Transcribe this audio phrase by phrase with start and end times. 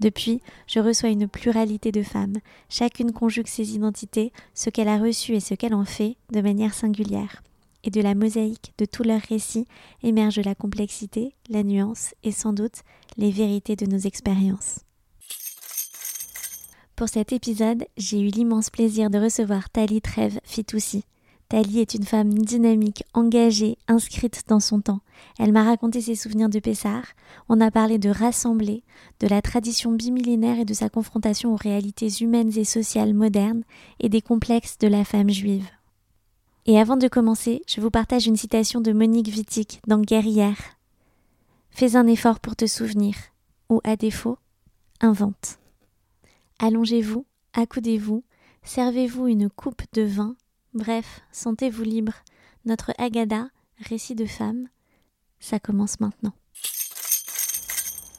[0.00, 2.36] Depuis, je reçois une pluralité de femmes.
[2.68, 6.74] Chacune conjugue ses identités, ce qu'elle a reçu et ce qu'elle en fait, de manière
[6.74, 7.42] singulière.
[7.84, 9.66] Et de la mosaïque de tous leurs récits
[10.02, 12.82] émerge la complexité, la nuance et sans doute
[13.16, 14.80] les vérités de nos expériences.
[16.96, 21.04] Pour cet épisode, j'ai eu l'immense plaisir de recevoir Tali Trève Fitoussi.
[21.48, 25.00] Tali est une femme dynamique, engagée, inscrite dans son temps.
[25.38, 27.04] Elle m'a raconté ses souvenirs de Pessard.
[27.48, 28.82] On a parlé de rassembler,
[29.20, 33.62] de la tradition bimillénaire et de sa confrontation aux réalités humaines et sociales modernes
[34.00, 35.68] et des complexes de la femme juive.
[36.66, 40.76] Et avant de commencer, je vous partage une citation de Monique Wittig dans Guerrière.
[41.70, 43.14] Fais un effort pour te souvenir,
[43.68, 44.38] ou à défaut,
[45.00, 45.60] invente.
[46.58, 48.24] Allongez-vous, accoudez-vous,
[48.64, 50.34] servez-vous une coupe de vin
[50.76, 52.12] Bref, sentez-vous libre.
[52.66, 54.68] Notre Agada, récit de femme,
[55.40, 56.34] ça commence maintenant.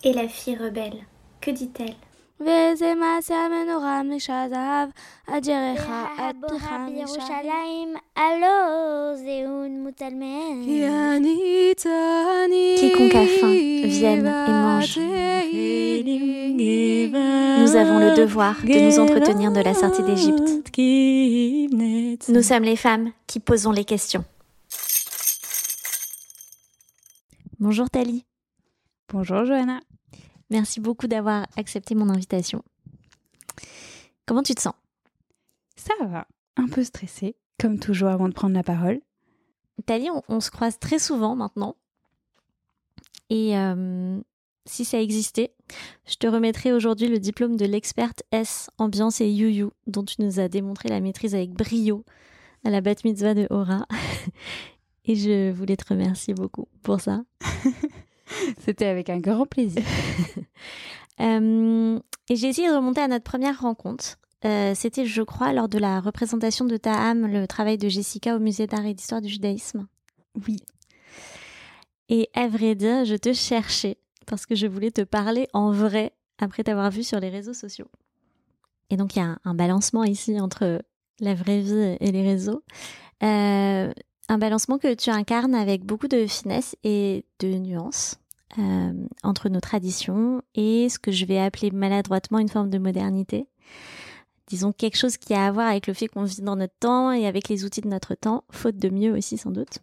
[0.03, 1.05] Et la fille rebelle,
[1.39, 1.93] que dit-elle?
[12.77, 13.53] Quiconque a faim
[13.87, 14.99] vienne et mange.
[17.59, 20.69] Nous avons le devoir de nous entretenir de la sortie d'Égypte.
[22.29, 24.23] Nous sommes les femmes qui posons les questions.
[27.59, 28.25] Bonjour Tali.
[29.11, 29.79] Bonjour Johanna.
[30.49, 32.63] Merci beaucoup d'avoir accepté mon invitation.
[34.25, 34.73] Comment tu te sens?
[35.75, 38.99] Ça va, un peu stressée, comme toujours avant de prendre la parole.
[39.85, 41.75] Tali, on, se croise très souvent maintenant.
[43.29, 44.19] Et euh,
[44.65, 45.53] si ça existait,
[46.05, 50.39] je te remettrai aujourd'hui le diplôme de l'experte S ambiance et you dont tu nous
[50.39, 52.03] as démontré la maîtrise avec brio
[52.63, 53.85] à la bat mitzvah de Hora.
[55.05, 57.23] et je voulais te remercier beaucoup pour ça.
[58.65, 59.83] C'était avec un grand plaisir.
[61.19, 61.99] Euh,
[62.29, 64.19] et j'ai essayé de remonter à notre première rencontre.
[64.45, 68.35] Euh, c'était, je crois, lors de la représentation de ta âme, le travail de Jessica
[68.35, 69.87] au musée d'art et d'histoire du judaïsme.
[70.47, 70.57] Oui.
[72.09, 76.13] Et à vrai dire, je te cherchais parce que je voulais te parler en vrai
[76.37, 77.87] après t'avoir vu sur les réseaux sociaux.
[78.89, 80.81] Et donc il y a un, balancement ici entre
[81.19, 82.63] la vraie vie et les réseaux.
[83.23, 83.91] Euh,
[84.29, 88.17] un balancement que tu incarnes avec beaucoup de finesse et de nuances
[88.57, 88.93] euh,
[89.23, 93.47] entre nos traditions et ce que je vais appeler maladroitement une forme de modernité.
[94.47, 97.11] Disons quelque chose qui a à voir avec le fait qu'on vit dans notre temps
[97.11, 99.79] et avec les outils de notre temps, faute de mieux aussi sans doute.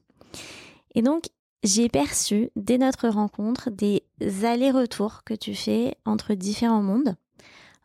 [0.95, 1.25] Et donc,
[1.63, 4.03] j'ai perçu dès notre rencontre des
[4.45, 7.17] allers-retours que tu fais entre différents mondes,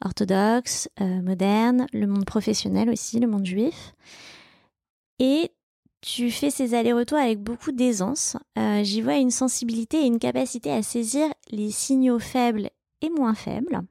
[0.03, 3.93] orthodoxes, euh, modernes, le monde professionnel aussi, le monde juif.
[5.19, 5.51] Et
[6.01, 8.37] tu fais ces allers-retours avec beaucoup d'aisance.
[8.57, 12.69] Euh, j'y vois une sensibilité et une capacité à saisir les signaux faibles
[13.01, 13.81] et moins faibles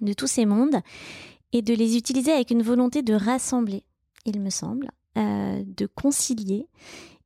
[0.00, 0.80] de tous ces mondes
[1.52, 3.84] et de les utiliser avec une volonté de rassembler,
[4.24, 6.66] il me semble, euh, de concilier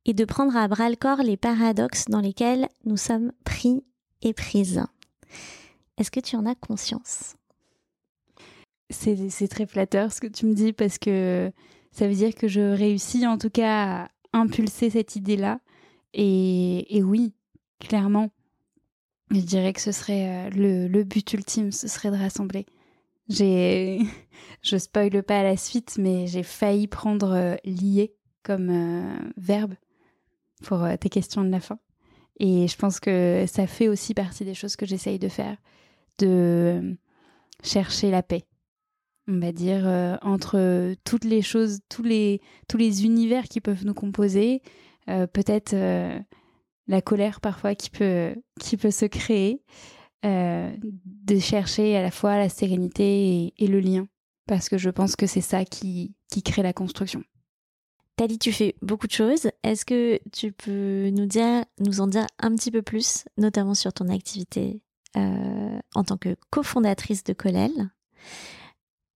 [0.05, 3.83] et de prendre à bras le corps les paradoxes dans lesquels nous sommes pris
[4.21, 4.83] et prises.
[5.97, 7.35] Est-ce que tu en as conscience?
[8.89, 11.51] C'est très flatteur ce que tu me dis parce que
[11.97, 15.59] ça veut dire que je réussis en tout cas à impulser cette idée-là.
[16.13, 17.33] Et, oui,
[17.79, 18.29] clairement,
[19.31, 22.67] je dirais que ce serait euh, le, but ultime, ce serait de rassembler.
[23.29, 23.99] J'ai,
[24.61, 29.73] je spoile pas la suite, mais j'ai failli prendre euh, lier comme euh, verbe
[30.61, 31.79] pour tes questions de la fin.
[32.39, 35.57] Et je pense que ça fait aussi partie des choses que j'essaye de faire,
[36.19, 36.95] de
[37.63, 38.45] chercher la paix
[39.27, 43.85] on va dire, euh, entre toutes les choses, tous les, tous les univers qui peuvent
[43.85, 44.61] nous composer,
[45.09, 46.17] euh, peut-être euh,
[46.87, 49.61] la colère parfois qui peut, qui peut se créer,
[50.23, 54.09] de chercher à la fois la sérénité et, le lien,
[54.45, 57.23] parce que je pense que c'est ça qui, qui crée la construction.
[58.17, 59.49] Tali, tu fais beaucoup de choses.
[59.63, 63.93] Est-ce que tu peux nous dire, nous en dire un petit peu plus, notamment sur
[63.93, 64.81] ton activité
[65.15, 67.89] en tant que cofondatrice de Colel?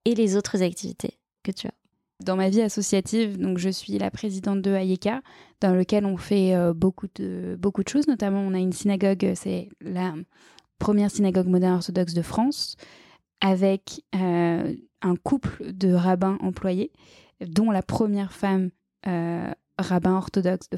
[0.05, 1.73] Et les autres activités que tu as
[2.21, 5.21] dans ma vie associative, donc je suis la présidente de Ayeka,
[5.59, 8.07] dans lequel on fait euh, beaucoup, de, beaucoup de choses.
[8.07, 10.13] Notamment, on a une synagogue, c'est la
[10.79, 12.75] première synagogue moderne orthodoxe de France,
[13.41, 16.91] avec euh, un couple de rabbins employés,
[17.45, 18.69] dont la première femme
[19.07, 20.69] euh, rabbin orthodoxe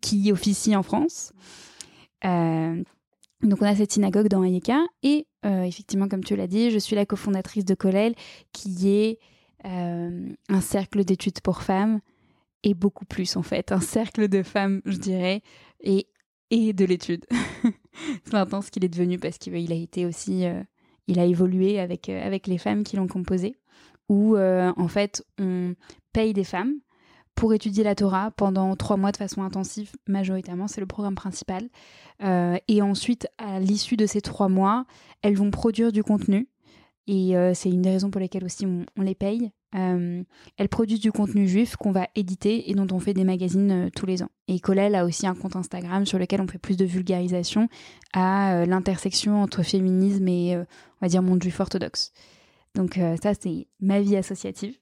[0.00, 1.32] qui officie en France.
[3.44, 6.70] Euh, donc on a cette synagogue dans Ayeka et euh, effectivement comme tu l'as dit,
[6.70, 8.14] je suis la cofondatrice de Colel
[8.52, 9.18] qui est
[9.66, 12.00] un cercle d'études pour femmes
[12.64, 15.40] et beaucoup plus en fait, un cercle de femmes je dirais
[15.80, 16.06] et,
[16.50, 17.24] de l'étude.
[18.24, 20.44] C'est maintenant ce qu'il est devenu parce qu'il a été aussi,
[21.06, 23.56] il a évolué avec, avec les femmes qui l'ont composé
[24.10, 25.74] où en fait on
[26.12, 26.74] paye des femmes
[27.34, 31.68] pour étudier la Torah pendant trois mois de façon intensive, majoritairement, c'est le programme principal.
[32.22, 34.86] Euh, et ensuite, à l'issue de ces trois mois,
[35.22, 36.48] elles vont produire du contenu.
[37.06, 39.50] Et euh, c'est une des raisons pour lesquelles aussi on, les paye.
[39.74, 40.22] Euh,
[40.56, 44.06] elles produisent du contenu juif qu'on va éditer et dont on fait des magazines tous
[44.06, 44.30] les ans.
[44.46, 47.68] Et Colel a aussi un compte Instagram sur lequel on fait plus de vulgarisation
[48.14, 50.66] à l'intersection entre féminisme et, on
[51.02, 52.12] va dire, monde juif orthodoxe.
[52.74, 54.78] Donc ça, c'est ma vie associative.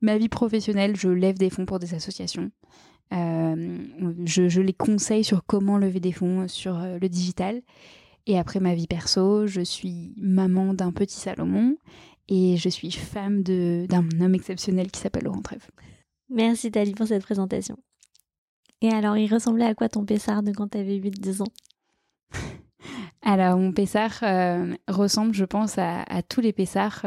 [0.00, 2.50] Ma vie professionnelle, je lève des fonds pour des associations.
[3.12, 3.78] Euh,
[4.24, 7.62] je, les conseille sur comment lever des fonds sur euh, le digital.
[8.26, 11.76] Et après ma vie perso, je suis maman d'un petit Salomon
[12.28, 15.68] et je suis femme d'un homme exceptionnel qui s'appelle Laurent Trèves.
[16.30, 17.76] Merci Tali pour cette présentation.
[18.80, 21.52] Et alors, il ressemblait à quoi ton Pessard de quand tu avais 8-10 ans?
[23.22, 27.02] Alors, mon Pessard euh, ressemble, je pense, à, tous les Pessards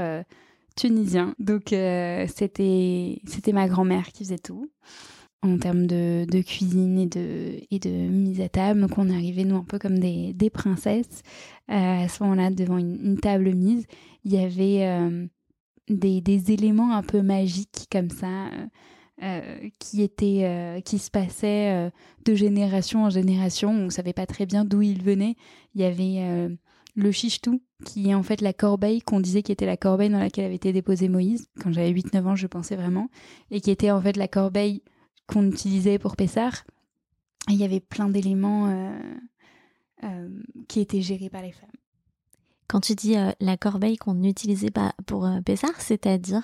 [0.77, 1.35] tunisien.
[1.39, 4.69] Donc euh, c'était c'était ma grand-mère qui faisait tout
[5.43, 8.81] en termes de, de, cuisine et de, et de mise à table.
[8.81, 11.21] Donc on arrivait nous un peu comme des, des princesses.
[11.69, 13.85] Euh, à ce moment-là, devant une, table mise,
[14.23, 15.27] il y avait euh,
[15.89, 18.49] des, des, éléments un peu magiques comme ça.
[19.79, 21.91] qui étaient qui se passaient
[22.23, 25.35] de génération en génération on savait pas très bien d'où ils venaient
[25.73, 26.49] il y avait
[26.97, 30.19] le chichetou, qui est en fait la corbeille qu'on disait qui était la corbeille dans
[30.19, 31.47] laquelle avait été déposé Moïse.
[31.61, 33.09] Quand j'avais 8-9 ans, je pensais vraiment.
[33.51, 34.81] Et qui était en fait la corbeille
[35.27, 36.63] qu'on utilisait pour Pessar.
[37.49, 38.99] il y avait plein d'éléments euh,
[40.03, 40.29] euh,
[40.67, 41.69] qui étaient gérés par les femmes.
[42.67, 46.41] Quand tu dis euh, la corbeille qu'on utilisait pas pour Pessar, c'est-à-dire?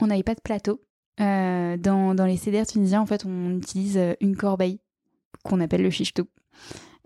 [0.00, 0.80] On n'avait pas de plateau.
[1.18, 4.80] dans, dans les CDR tunisiens, en fait, on utilise une corbeille
[5.44, 6.24] qu'on appelle le chichetou.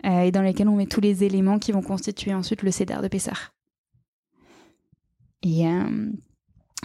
[0.03, 3.07] Et dans lesquels on met tous les éléments qui vont constituer ensuite le cédar de
[3.07, 3.53] Pessar.
[5.43, 6.11] Et euh,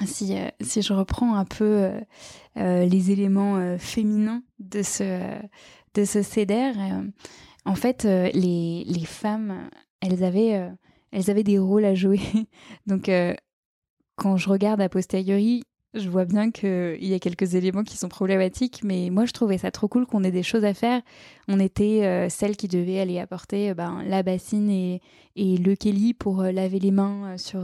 [0.05, 1.91] si, euh, si je reprends un peu
[2.57, 5.39] les éléments féminins de ce,
[5.95, 6.75] de ce cédar,
[7.65, 9.69] en fait, les, les femmes,
[10.01, 10.71] elles avaient,
[11.13, 12.21] elles avaient des rôles à jouer.
[12.87, 13.11] Donc,
[14.17, 15.63] quand je regarde a posteriori,
[15.95, 19.59] je vois bien qu'il y a quelques éléments qui sont problématiques, mais moi je trouvais
[19.59, 21.03] ça trop cool qu'on ait des choses à faire.
[21.49, 25.03] On était euh, celles qui devaient aller apporter euh, ben, la bassine et,
[25.37, 27.63] et le Kelly pour euh, laver les mains sur,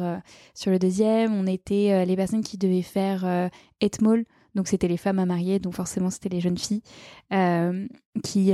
[0.55, 1.33] sur le deuxième.
[1.33, 3.51] On était les personnes qui devaient faire
[3.81, 4.25] Etmol,
[4.55, 6.83] donc c'était les femmes à marier, donc forcément c'était les jeunes filles,
[8.23, 8.53] qui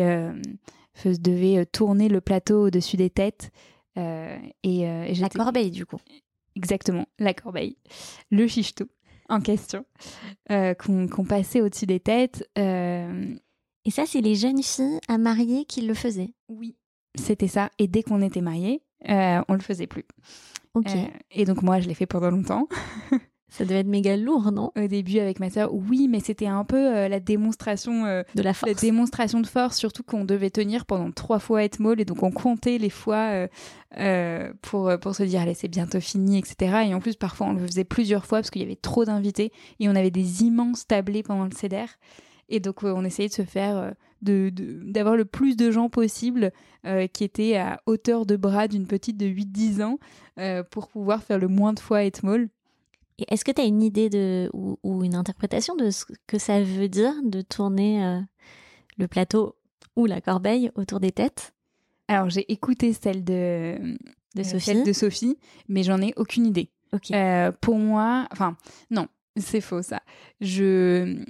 [1.05, 3.51] devaient tourner le plateau au-dessus des têtes.
[3.97, 5.99] et, la corbeille du coup.
[6.57, 7.77] Exactement, la corbeille.
[8.31, 8.87] Le chichetou
[9.29, 9.85] en question
[10.51, 12.49] euh, qu'on passait au-dessus des têtes.
[12.59, 13.35] Euh,
[13.85, 16.77] Et ça, c'est les jeunes filles à marier qui le faisaient Oui,
[17.15, 17.71] c'était ça.
[17.79, 20.05] Et dès qu'on était mariés, euh, on le faisait plus.
[20.75, 20.91] Ok.
[21.31, 22.69] et donc moi, je l'ai fait pendant longtemps.
[23.55, 24.73] Ça devait être méga lourd, non?
[24.77, 28.43] Au début avec ma sœur, oui, mais c'était un peu euh, la démonstration euh, de
[28.43, 28.73] la force.
[28.73, 32.25] La démonstration de force, surtout qu'on devait tenir pendant trois fois être molle et donc
[32.25, 33.47] on comptait les fois
[33.97, 36.89] euh, pour pour se dire allez c'est bientôt fini, etc.
[36.89, 39.53] Et en plus parfois on le faisait plusieurs fois parce qu'il y avait trop d'invités
[39.79, 41.87] et on avait des immenses tablés pendant le CEDER.
[42.49, 44.51] Et donc on essayait de se faire de
[44.85, 46.51] d'avoir le plus de gens possible
[47.13, 49.99] qui étaient à hauteur de bras d'une petite de 8-10 ans
[50.73, 52.49] pour pouvoir faire le moins de fois Etmol.
[53.29, 56.89] Est-ce que tu as une idée de, ou, une interprétation de ce que ça veut
[56.89, 58.21] dire de tourner euh,
[58.99, 59.57] le plateau
[59.97, 61.55] ou la corbeille autour des têtes?
[62.09, 63.97] Alors j'ai écouté celle de,
[64.35, 64.83] de, euh, Sophie.
[64.83, 66.71] de Sophie, mais j'en ai aucune idée.
[67.13, 68.57] Euh, pour moi, enfin
[68.91, 70.01] non, c'est faux ça.
[70.41, 71.25] Je,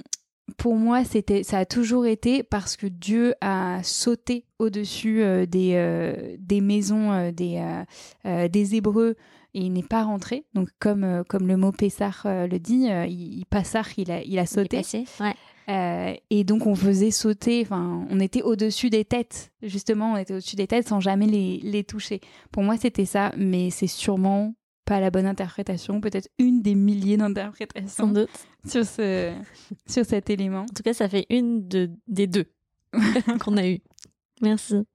[0.57, 6.61] pour moi, c'était, ça a toujours été parce que Dieu a sauté au-dessus des, des
[6.61, 7.83] maisons des,
[8.25, 9.17] des Hébreux
[9.55, 10.45] et il n'est pas rentré.
[10.55, 14.11] Donc, comme, euh, comme le mot Pessar euh, le dit, euh, il, il, passar, il
[14.11, 14.83] a, il a sauté.
[15.21, 16.21] ouais.
[16.31, 20.57] et donc on faisait sauter, enfin on était au-dessus des têtes, justement, on était au-dessus
[20.57, 22.21] des têtes sans jamais les, les toucher.
[22.51, 24.55] Pour moi c'était ça, mais c'est sûrement
[24.85, 28.13] pas la bonne interprétation, peut-être une des milliers d'interprétations
[28.67, 29.33] sur, ce,
[29.87, 30.63] sur cet élément.
[30.63, 32.47] En tout cas, ça fait une de, des deux
[33.41, 33.81] qu'on a eu.
[34.41, 34.87] Merci.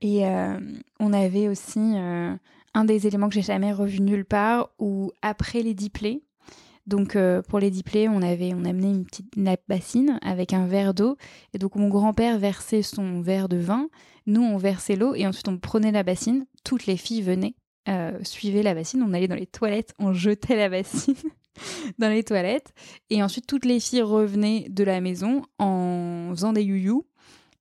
[0.00, 0.58] Et euh,
[0.98, 2.34] on avait aussi euh,
[2.74, 6.24] un des éléments que j'ai jamais revu nulle part, où après les diplés,
[6.86, 9.32] donc euh, pour les diplés, on avait on amenait une petite
[9.68, 11.16] bassine avec un verre d'eau
[11.54, 13.88] et donc mon grand-père versait son verre de vin,
[14.26, 17.54] nous on versait l'eau et ensuite on prenait la bassine, toutes les filles venaient
[17.88, 21.16] euh, suivait la bassine, on allait dans les toilettes, on jetait la bassine
[21.98, 22.72] dans les toilettes,
[23.10, 27.04] et ensuite toutes les filles revenaient de la maison en faisant des youyou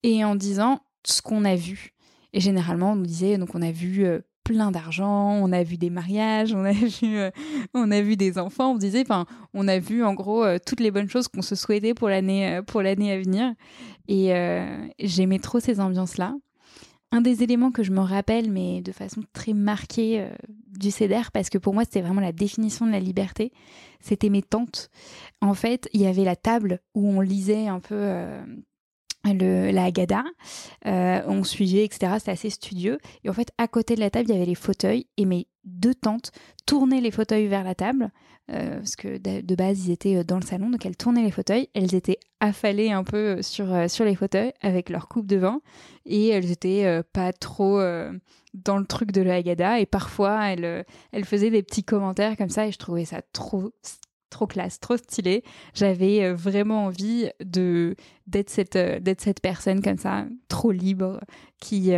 [0.03, 1.93] et en disant ce qu'on a vu.
[2.33, 5.77] Et généralement, on nous disait, donc on a vu euh, plein d'argent, on a vu
[5.77, 7.31] des mariages, on a vu, euh,
[7.73, 9.25] on a vu des enfants, on disait, enfin,
[9.55, 12.83] on a vu en gros toutes les bonnes choses qu'on se souhaitait pour l'année, pour
[12.83, 13.53] l'année à venir.
[14.07, 14.33] Et
[14.99, 16.35] j'aimais trop ces ambiances-là
[17.11, 20.29] un des éléments que je me rappelle, mais de façon très marquée euh,
[20.67, 23.51] du CEDER, parce que pour moi c'était vraiment la définition de la liberté,
[23.99, 24.89] c'était mes tantes.
[25.41, 28.41] En fait, il y avait la table où on lisait un peu euh,
[29.25, 30.23] la Haggadah,
[30.85, 32.13] euh, on suivait, etc.
[32.17, 32.99] C'était assez studieux.
[33.23, 35.47] Et en fait, à côté de la table, il y avait les fauteuils, et mes
[35.63, 36.31] deux tantes
[36.65, 38.11] tournaient les fauteuils vers la table,
[38.49, 41.31] euh, parce que de, base ils étaient euh, dans le salon, donc elles tournaient les
[41.31, 45.37] fauteuils, elles étaient affalées un peu euh, sur, sur les fauteuils avec leur coupe de
[45.37, 45.61] vin,
[46.05, 47.79] et elles étaient pas trop
[48.53, 52.49] dans le truc de la Haggadah, et parfois elles, elles faisaient des petits commentaires comme
[52.49, 53.71] ça, et je trouvais ça trop
[54.29, 55.43] trop classe, trop stylé.
[55.73, 57.95] J'avais vraiment envie de
[58.27, 58.77] d'être cette
[59.19, 61.19] cette personne comme ça, trop libre,
[61.61, 61.91] qui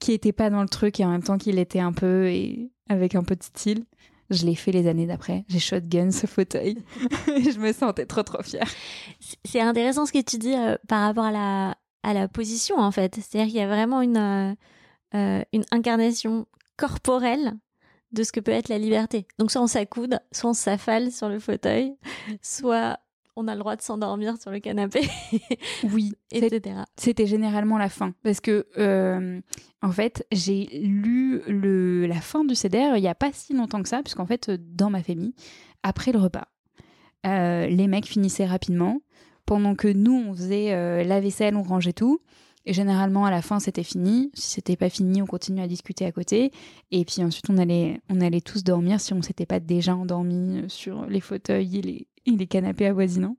[0.00, 2.70] qui était pas dans le truc et en même temps qu'il était un peu et
[2.88, 3.84] avec un peu de style.
[4.30, 5.44] Je l'ai fait les années d'après.
[5.48, 6.78] J'ai shotgun ce fauteuil.
[7.26, 8.68] je me sentais trop trop fière.
[9.44, 12.90] C'est intéressant ce que tu dis euh, par rapport à la, à la position en
[12.90, 13.14] fait.
[13.16, 14.54] C'est-à-dire qu'il y a vraiment une, euh,
[15.14, 17.54] euh, une incarnation corporelle
[18.12, 19.26] de ce que peut être la liberté.
[19.38, 21.94] Donc soit on s'accoude, soit on s'affale sur le fauteuil,
[22.42, 22.98] soit
[23.36, 25.08] on a le droit de s'endormir sur le canapé.
[25.92, 26.80] oui, etc.
[26.96, 28.14] C'était généralement la fin.
[28.22, 29.40] Parce que, euh,
[29.82, 33.82] en fait, j'ai lu le, la fin du CDR il n'y a pas si longtemps
[33.82, 35.34] que ça, puisqu'en fait, dans ma famille,
[35.82, 36.48] après le repas,
[37.26, 39.00] euh, les mecs finissaient rapidement.
[39.44, 42.20] Pendant que nous, on faisait euh, la vaisselle, on rangeait tout.
[42.64, 44.32] Et généralement, à la fin, c'était fini.
[44.34, 46.50] Si c'était pas fini, on continuait à discuter à côté.
[46.90, 50.64] Et puis ensuite, on allait, on allait tous dormir si on s'était pas déjà endormi
[50.66, 53.36] sur les fauteuils et les, les canapés avoisinants.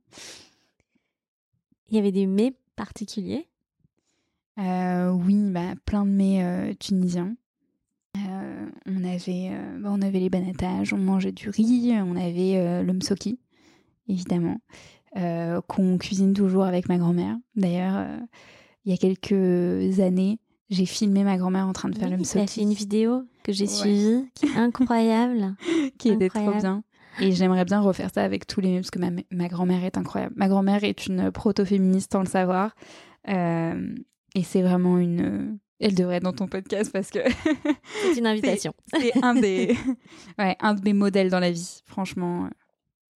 [1.89, 3.47] Il y avait des mets particuliers?
[4.59, 7.35] Euh, Oui, bah, plein de mets euh, tunisiens.
[8.17, 12.93] Euh, on, avait, bah, on avait les banatages, on mangeait du riz, on avait le
[12.93, 13.37] msoki,
[14.07, 14.59] évidemment,
[15.67, 17.37] qu'on cuisine toujours avec ma grand-mère.
[17.55, 18.07] D'ailleurs,
[18.85, 20.39] il y a quelques années,
[20.71, 22.39] j'ai filmé ma grand-mère en train de faire le msoki.
[22.39, 25.55] a fait une vidéo que j'ai suivie, qui est incroyable.
[25.99, 26.83] qui était trop bien.
[27.19, 30.33] Et j'aimerais bien refaire ça avec tous les parce que ma, grand-mère est incroyable.
[30.37, 32.75] Ma grand-mère est une proto-féministe sans le savoir.
[33.27, 33.95] Euh,
[34.35, 35.57] et c'est vraiment une.
[35.79, 37.19] Elle devrait être dans ton podcast parce que.
[38.01, 38.73] c'est une invitation.
[38.99, 39.75] c'est un des.
[40.39, 42.49] Ouais, un de mes modèles dans la vie, franchement.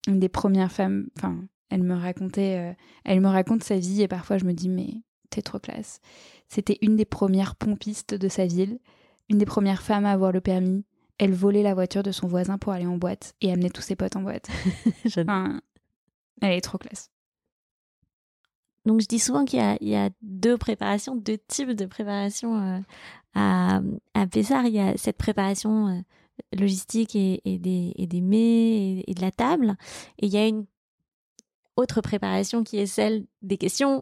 [0.07, 1.07] Une des premières femmes.
[1.17, 1.37] Enfin,
[1.69, 2.57] elle me racontait.
[2.57, 2.73] Euh,
[3.05, 6.01] elle me raconte sa vie et parfois je me dis, mais t'es trop classe.
[6.47, 8.79] C'était une des premières pompistes de sa ville,
[9.29, 10.83] une des premières femmes à avoir le permis,
[11.17, 13.95] elle volait la voiture de son voisin pour aller en boîte et amener tous ses
[13.95, 14.49] potes en boîte.
[16.41, 17.09] elle est trop classe.
[18.85, 22.79] Donc je dis souvent qu'il y, a deux préparations, deux types de préparation euh,
[23.35, 23.81] à,
[24.15, 24.25] à.
[24.33, 26.01] Il y a cette préparation euh,
[26.57, 29.75] logistique et, des, et, des, mets et, de la table.
[30.17, 30.65] Et il y a une
[31.75, 34.01] autre préparation qui est celle des questions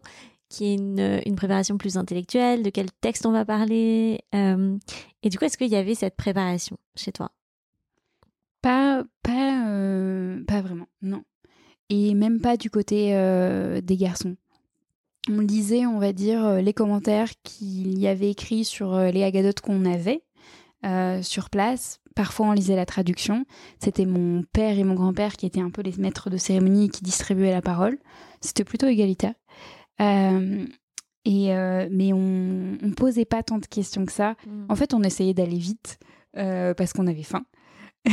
[0.50, 4.20] qui est une, une, préparation plus intellectuelle, de quel texte on va parler.
[4.34, 4.76] Euh,
[5.22, 7.30] et du coup, est-ce qu'il y avait cette préparation chez toi?
[8.60, 11.22] Pas, pas, euh, pas vraiment, non.
[11.88, 14.36] Et même pas du côté euh, des garçons.
[15.30, 19.84] On lisait, on va dire, les commentaires qu'il y avait écrits sur les agadotes qu'on
[19.84, 20.22] avait
[21.22, 22.00] sur place.
[22.16, 23.44] Parfois, on lisait la traduction.
[23.78, 26.88] C'était mon père et mon grand-père qui étaient un peu les maîtres de cérémonie et
[26.88, 27.98] qui distribuaient la parole.
[28.40, 29.34] C'était plutôt égalitaire.
[30.00, 30.66] Euh,
[31.24, 34.36] et euh, mais on, on posait pas tant de questions que ça.
[34.46, 34.66] Mm.
[34.68, 35.98] En fait, on essayait d'aller vite
[36.36, 37.44] euh, parce qu'on avait faim.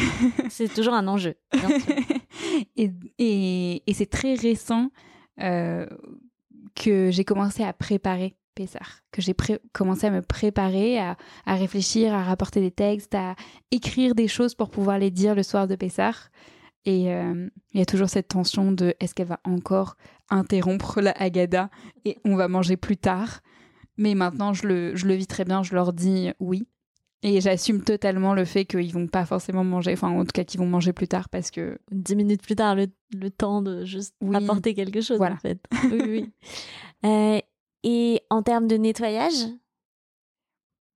[0.49, 1.35] c'est toujours un enjeu.
[2.75, 4.89] et, et, et c'est très récent
[5.37, 9.35] que j'ai commencé à préparer Pessar, que j'ai
[9.71, 11.15] commencé à me préparer, à,
[11.45, 13.35] à, réfléchir, à rapporter des textes, à
[13.69, 16.29] écrire des choses pour pouvoir les dire le soir de Pessar.
[16.89, 17.09] Et
[17.73, 19.97] il y a toujours cette tension de est-ce qu'elle va encore
[20.29, 21.69] interrompre la Agada
[22.05, 23.41] et on va manger plus tard.
[23.97, 26.65] Mais maintenant, je le, je le vis très bien, je leur dis oui.
[27.23, 30.61] Et j'assume totalement le fait qu'ils vont pas forcément manger, enfin en tout cas qu'ils
[30.61, 31.77] vont manger plus tard parce que...
[31.91, 35.59] Dix minutes plus tard, le, le temps de juste apporter quelque chose en fait.
[35.91, 36.31] oui, oui.
[37.05, 37.39] Euh,
[37.83, 39.45] et en termes de nettoyage?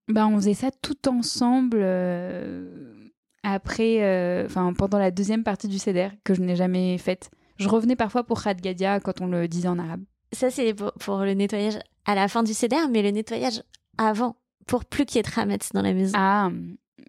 [0.08, 3.01] Bah, On faisait ça tout ensemble euh,
[3.44, 7.32] après, euh, enfin pendant la deuxième partie du CEDER que je n'ai jamais faite.
[7.58, 10.02] Je revenais parfois pour Khat Gadia quand on le disait en arabe.
[10.32, 13.64] Ça c'est pour, pour le nettoyage à la fin du CEDER, mais le nettoyage
[13.98, 14.36] avant
[14.68, 16.50] pour plus qu'il y ait de Hametz dans la maison Ah,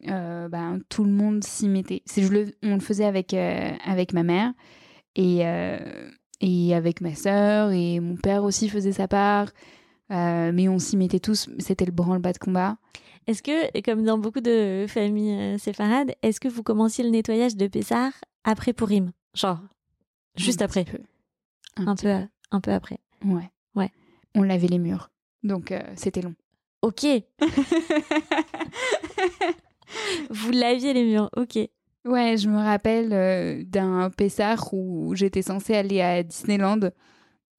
[0.08, 2.02] euh, ben, tout le monde s'y mettait.
[2.16, 4.52] Je le, on le faisait avec, euh, avec ma mère
[5.14, 5.78] et, euh,
[6.40, 9.48] et avec ma sœur et mon père aussi faisait sa part.
[10.10, 11.48] mais on s'y mettait tous.
[11.58, 12.76] C'était le branle-bas de combat.
[13.26, 17.66] Est-ce que, comme dans beaucoup de familles séfarades, est-ce que vous commenciez le nettoyage de
[17.66, 18.12] Pessar
[18.44, 19.58] après Purim Genre,
[20.36, 20.84] juste après?
[21.76, 22.08] Un, peu,
[22.50, 22.98] un peu après.
[23.24, 23.50] Ouais.
[23.74, 23.90] Ouais.
[24.34, 25.10] On lavait les murs.
[25.42, 26.34] Donc, c'était long.
[26.82, 27.06] Ok.
[30.30, 31.58] Vous laviez les murs, ok.
[32.04, 36.80] Ouais, je me rappelle euh, d'un Pessar où j'étais censée aller à Disneyland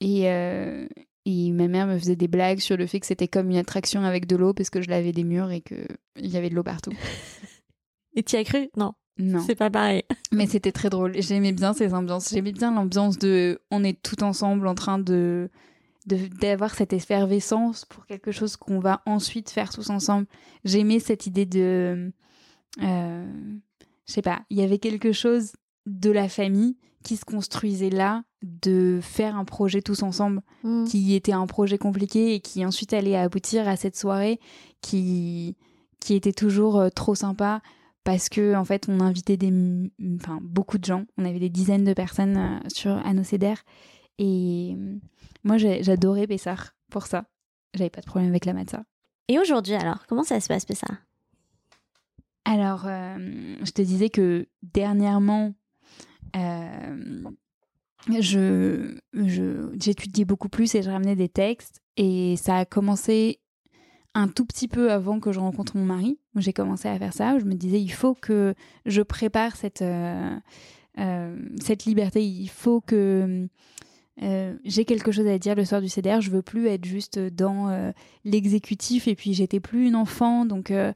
[0.01, 0.85] et, euh,
[1.25, 4.03] et ma mère me faisait des blagues sur le fait que c'était comme une attraction
[4.03, 5.87] avec de l'eau parce que je lavais des murs et qu'il
[6.17, 6.91] y avait de l'eau partout.
[8.15, 8.69] et tu as cru?
[8.75, 8.93] Non.
[9.17, 9.43] Non.
[9.45, 10.03] C'est pas pareil.
[10.31, 11.13] Mais c'était très drôle.
[11.21, 12.29] J'aimais bien ces ambiances.
[12.29, 15.49] J'aimais bien l'ambiance de on est tout ensemble en train de
[16.05, 20.27] d'avoir cette effervescence pour quelque chose qu'on va ensuite faire tous ensemble.
[20.65, 22.11] J'aimais cette idée de...
[22.81, 23.25] Euh,
[24.05, 25.53] je sais pas, il y avait quelque chose
[25.85, 30.85] de la famille qui se construisait là, de faire un projet tous ensemble, mm.
[30.85, 34.39] qui était un projet compliqué et qui ensuite allait aboutir à cette soirée
[34.81, 35.55] qui,
[35.99, 37.61] qui était toujours euh, trop sympa
[38.03, 39.53] parce que en fait on invitait des
[40.19, 43.53] enfin beaucoup de gens on avait des dizaines de personnes euh, sur Anocéder
[44.19, 44.75] et
[45.43, 47.25] moi, j'adorais Pessar pour ça.
[47.73, 48.83] J'avais pas de problème avec la matzah.
[49.27, 50.95] Et aujourd'hui, alors, comment ça se passe, Pessar
[52.45, 55.53] Alors, euh, je te disais que dernièrement,
[56.33, 58.97] je,
[59.79, 61.81] j'étudiais beaucoup plus et je ramenais des textes.
[61.97, 63.39] Et ça a commencé
[64.15, 66.19] un tout petit peu avant que je rencontre mon mari.
[66.35, 67.39] J'ai commencé à faire ça.
[67.39, 68.53] Je me disais, il faut que
[68.85, 70.37] je prépare cette, euh,
[71.59, 72.25] cette liberté.
[72.25, 73.47] Il faut que
[74.21, 77.17] euh, j'ai quelque chose à dire le soir du CDR, je veux plus être juste
[77.17, 77.91] dans euh,
[78.25, 80.93] l'exécutif et puis j'étais plus une enfant donc euh,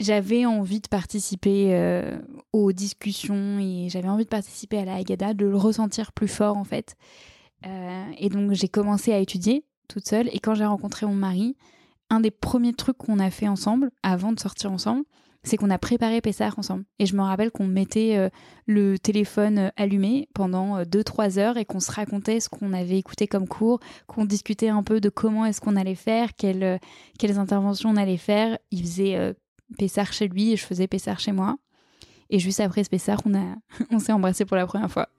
[0.00, 2.18] j'avais envie de participer
[2.52, 6.56] aux discussions et j'avais envie de participer à la Haggadah, de le ressentir plus fort
[6.56, 6.96] en fait.
[7.64, 11.56] et donc j'ai commencé à étudier toute seule et quand j'ai rencontré mon mari,
[12.10, 15.04] un des premiers trucs qu'on a fait ensemble avant de sortir ensemble,
[15.42, 16.84] c'est qu'on a préparé Pessar ensemble.
[16.98, 18.28] Et je me rappelle qu'on mettait euh,
[18.66, 22.98] le téléphone euh, allumé pendant 2-3 euh, heures et qu'on se racontait ce qu'on avait
[22.98, 23.78] écouté comme cours,
[24.08, 26.80] qu'on discutait un peu de comment est-ce qu'on allait faire, quelles,
[27.18, 28.58] quelles interventions on allait faire.
[28.72, 29.34] Il faisait
[29.78, 31.56] Pessar chez lui et je faisais Pessar chez moi.
[32.30, 33.56] Et juste après ce Pessar, on, a,
[33.90, 35.08] on s'est embrassé pour la première fois.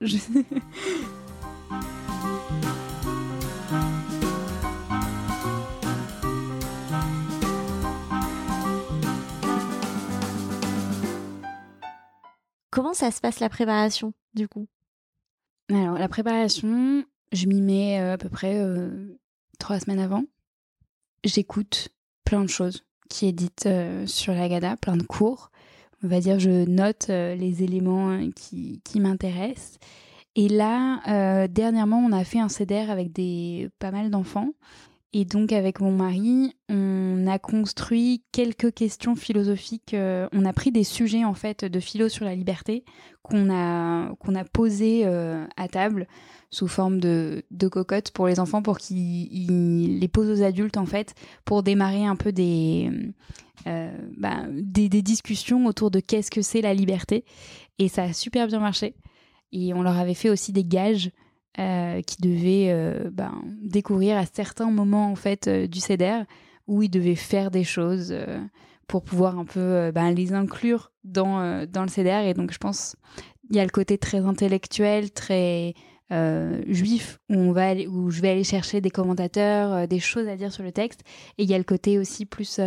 [12.70, 14.68] Comment ça se passe la préparation, du coup?
[15.70, 19.18] Alors, la préparation, je m'y mets euh, à peu près euh,
[19.58, 20.22] trois semaines avant.
[21.24, 21.88] J'écoute
[22.24, 25.50] plein de choses qui est dites euh, sur la GADA, plein de cours.
[26.02, 29.78] On va dire, je note les éléments qui, qui m'intéressent.
[30.36, 34.52] Et là, dernièrement, on a fait un CEDER avec des, pas mal d'enfants.
[35.14, 39.94] Et donc avec mon mari, on a construit quelques questions philosophiques.
[39.94, 42.84] Euh, on a pris des sujets en fait de philo sur la liberté
[43.22, 46.06] qu'on a qu'on a posés euh, à table
[46.50, 50.86] sous forme de, de cocottes pour les enfants pour qu'ils les posent aux adultes en
[50.86, 52.90] fait pour démarrer un peu des
[53.66, 57.24] euh, bah, des, discussions autour de qu'est-ce que c'est la liberté.
[57.78, 58.94] Et ça a super bien marché.
[59.52, 61.10] Et on leur avait fait aussi des gages
[61.58, 66.20] euh, qui devaient euh, ben, découvrir à certains moments en fait euh, du CEDER
[66.68, 68.14] où ils devaient faire des choses
[68.86, 72.28] pour pouvoir un peu ben, les inclure dans, dans le CEDER.
[72.28, 72.94] Et donc je pense
[73.48, 75.72] il y a le côté très intellectuel, très
[76.10, 80.52] juif où on va où je vais aller chercher des commentateurs, des choses à dire
[80.52, 81.00] sur le texte.
[81.36, 82.60] Et il y a le côté aussi plus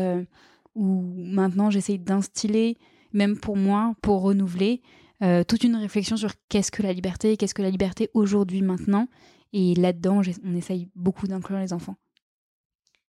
[0.75, 2.77] où maintenant j'essaye d'instiller,
[3.13, 4.81] même pour moi, pour renouveler,
[5.23, 9.07] euh, toute une réflexion sur qu'est-ce que la liberté, qu'est-ce que la liberté aujourd'hui, maintenant.
[9.53, 11.95] Et là-dedans, on essaye beaucoup d'inclure les enfants.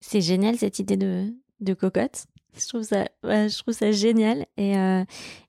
[0.02, 2.26] C'est génial cette idée de, de cocotte.
[2.58, 4.46] Je trouve ça, je trouve ça génial.
[4.58, 5.06] Et, euh,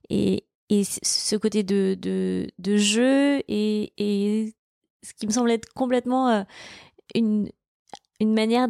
[0.09, 4.53] et, et ce côté de, de, jeu et,
[5.03, 6.43] ce qui me semble être complètement euh,
[7.13, 7.49] une,
[8.19, 8.67] une manière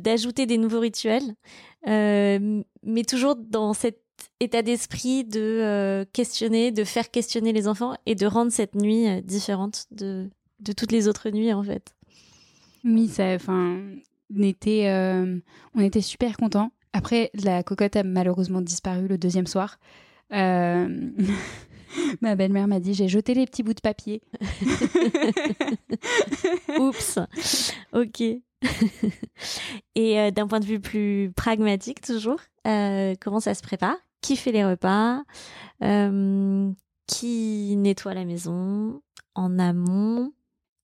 [0.00, 1.34] d'ajouter des nouveaux rituels,
[1.86, 4.00] euh, mais toujours dans cet
[4.40, 9.22] état d'esprit de euh, questionner, de faire questionner les enfants et de rendre cette nuit
[9.22, 11.94] différente de, de toutes les autres nuits en fait.
[12.84, 13.80] Oui, ça, enfin,
[14.34, 14.88] on était,
[15.74, 16.70] on était super contents.
[16.92, 19.78] Après, la cocotte a malheureusement disparu le deuxième soir.
[22.20, 24.22] ma belle-mère m'a dit j'ai jeté les petits bouts de papier.
[26.78, 27.18] Oups.
[27.92, 28.20] Ok.
[29.94, 33.96] Et euh, d'un point de vue plus pragmatique toujours, euh, comment ça se prépare?
[34.20, 35.22] Qui fait les repas?
[37.06, 39.02] Qui nettoie la maison?
[39.34, 40.32] En amont?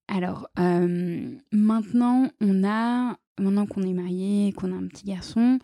[0.07, 5.59] Alors maintenant, on a maintenant qu'on est marié, qu'on a un petit garçon,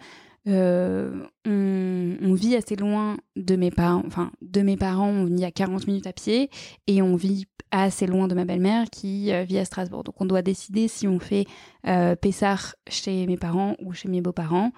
[0.50, 1.12] euh,
[1.46, 5.88] on, vit assez loin de mes parents, enfin de mes parents, on vit à 40
[5.88, 6.50] minutes à pied
[6.88, 10.04] et on vit assez loin de ma belle-mère qui euh, vit à Strasbourg.
[10.04, 11.46] Donc on doit décider si on fait
[11.88, 14.72] euh, Pessard chez mes parents ou chez mes beaux-parents.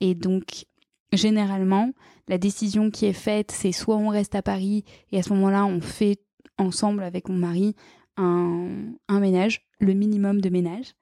[0.00, 0.66] Et donc
[1.12, 1.90] généralement,
[2.28, 5.64] la décision qui est faite, c'est soit on reste à Paris et à ce moment-là,
[5.64, 6.20] on fait
[6.58, 7.74] ensemble avec mon mari
[8.16, 10.94] un, un ménage, le minimum de ménage.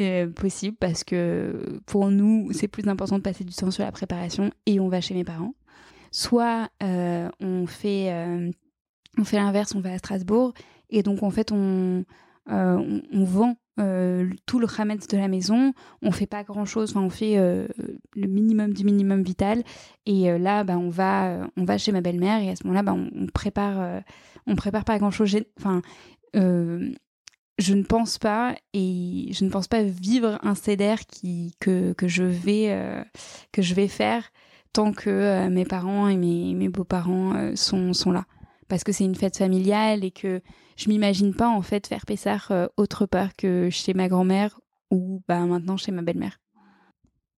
[0.00, 3.92] Euh, possible parce que pour nous, c'est plus important de passer du temps sur la
[3.92, 5.54] préparation et on va chez mes parents.
[6.10, 8.50] Soit euh, on fait, euh,
[9.22, 10.52] fait l'inverse, on va à Strasbourg
[10.90, 12.04] et donc en fait on,
[12.48, 13.54] on, vend
[14.46, 15.72] tout le chametz de la maison.
[16.02, 19.62] On fait pas grand chose, enfin, on fait le minimum du minimum vital.
[20.06, 22.94] Et là, bah, on va, on va chez ma belle-mère et à ce moment-là, bah,
[22.94, 24.02] on, on, prépare,
[24.48, 25.36] on prépare pas grand chose.
[25.56, 25.82] Enfin,
[27.58, 32.08] je ne pense pas et je ne pense pas vivre un CDR qui que, que
[32.08, 33.02] je vais euh,
[33.52, 34.30] que je vais faire
[34.72, 38.26] tant que euh, mes parents et mes, mes beaux-parents euh, sont, sont là
[38.68, 40.40] parce que c'est une fête familiale et que
[40.76, 44.58] je m'imagine pas en fait faire Pessard autre part que chez ma grand-mère
[44.90, 46.40] ou bah maintenant chez ma belle-mère.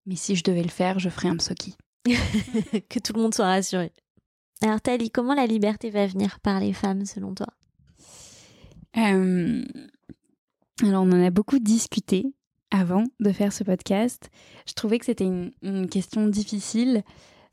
[0.07, 1.75] Mais si je devais le faire, je ferais un psoki.
[2.05, 3.91] que tout le monde soit rassuré.
[4.63, 7.47] Alors Tali, comment la liberté va venir par les femmes selon toi?
[10.83, 12.33] Alors, on en a beaucoup discuté
[12.69, 14.29] avant de faire ce podcast.
[14.67, 17.03] Je trouvais que c'était une, question difficile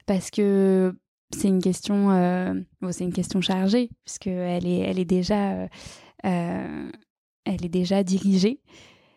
[0.07, 0.95] parce que
[1.35, 2.53] c'est une question, euh,
[2.91, 5.69] c'est une question chargée puisque elle est, elle est déjà, euh,
[6.27, 6.91] euh,
[7.47, 8.61] elle est déjà dirigée.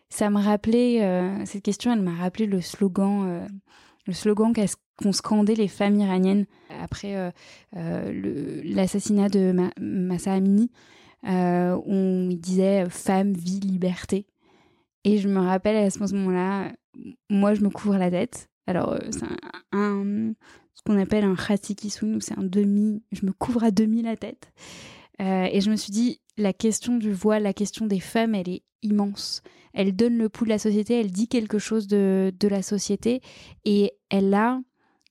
[0.08, 3.46] Ça me rappelait cette question, elle m'a rappelé le slogan,
[4.06, 6.46] le slogan qu'ont scandé les femmes iraniennes
[6.80, 7.30] après
[7.74, 10.70] l'assassinat de Massa Amini
[11.26, 14.26] euh, on disait femme, vie, liberté.
[15.04, 16.72] Et je me rappelle à ce moment-là,
[17.30, 18.48] moi je me couvre la tête.
[18.66, 19.24] Alors euh, c'est
[19.72, 20.32] un,
[20.74, 24.52] ce qu'on appelle un ou c'est un demi, je me couvre à demi la tête.
[25.20, 28.48] Euh, et je me suis dit, la question du voile, la question des femmes, elle
[28.48, 29.42] est immense.
[29.74, 33.20] Elle donne le pouls de la société, elle dit quelque chose de, de la société
[33.64, 34.60] et elle a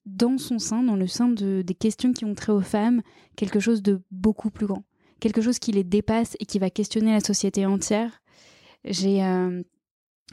[0.06, 3.02] dans son sein, dans le sein de, des questions qui ont trait aux femmes,
[3.36, 4.84] quelque chose de beaucoup plus grand
[5.20, 8.22] quelque chose qui les dépasse et qui va questionner la société entière.
[8.86, 9.62] J'ai euh,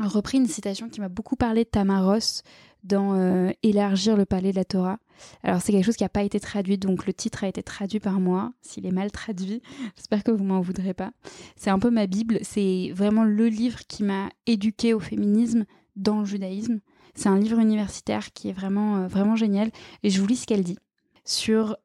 [0.00, 2.42] repris une citation qui m'a beaucoup parlé de Tamaros
[2.82, 4.98] dans euh, Élargir le palais de la Torah.
[5.42, 8.00] Alors c'est quelque chose qui n'a pas été traduit, donc le titre a été traduit
[8.00, 8.52] par moi.
[8.60, 9.62] S'il est mal traduit,
[9.96, 11.12] j'espère que vous m'en voudrez pas.
[11.56, 15.64] C'est un peu ma Bible, c'est vraiment le livre qui m'a éduqué au féminisme
[15.96, 16.80] dans le judaïsme.
[17.14, 19.70] C'est un livre universitaire qui est vraiment, euh, vraiment génial.
[20.02, 20.78] Et je vous lis ce qu'elle dit
[21.24, 21.76] sur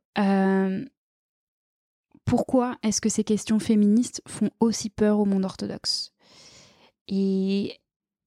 [2.30, 6.12] pourquoi est-ce que ces questions féministes font aussi peur au monde orthodoxe?
[7.08, 7.80] Et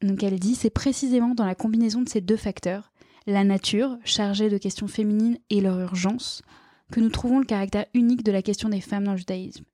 [0.03, 2.93] donc elle dit, c'est précisément dans la combinaison de ces deux facteurs,
[3.29, 6.43] la nature, chargée de questions féminines, et leur urgence,
[6.91, 9.65] que nous trouvons le caractère unique de la question des femmes dans le judaïsme.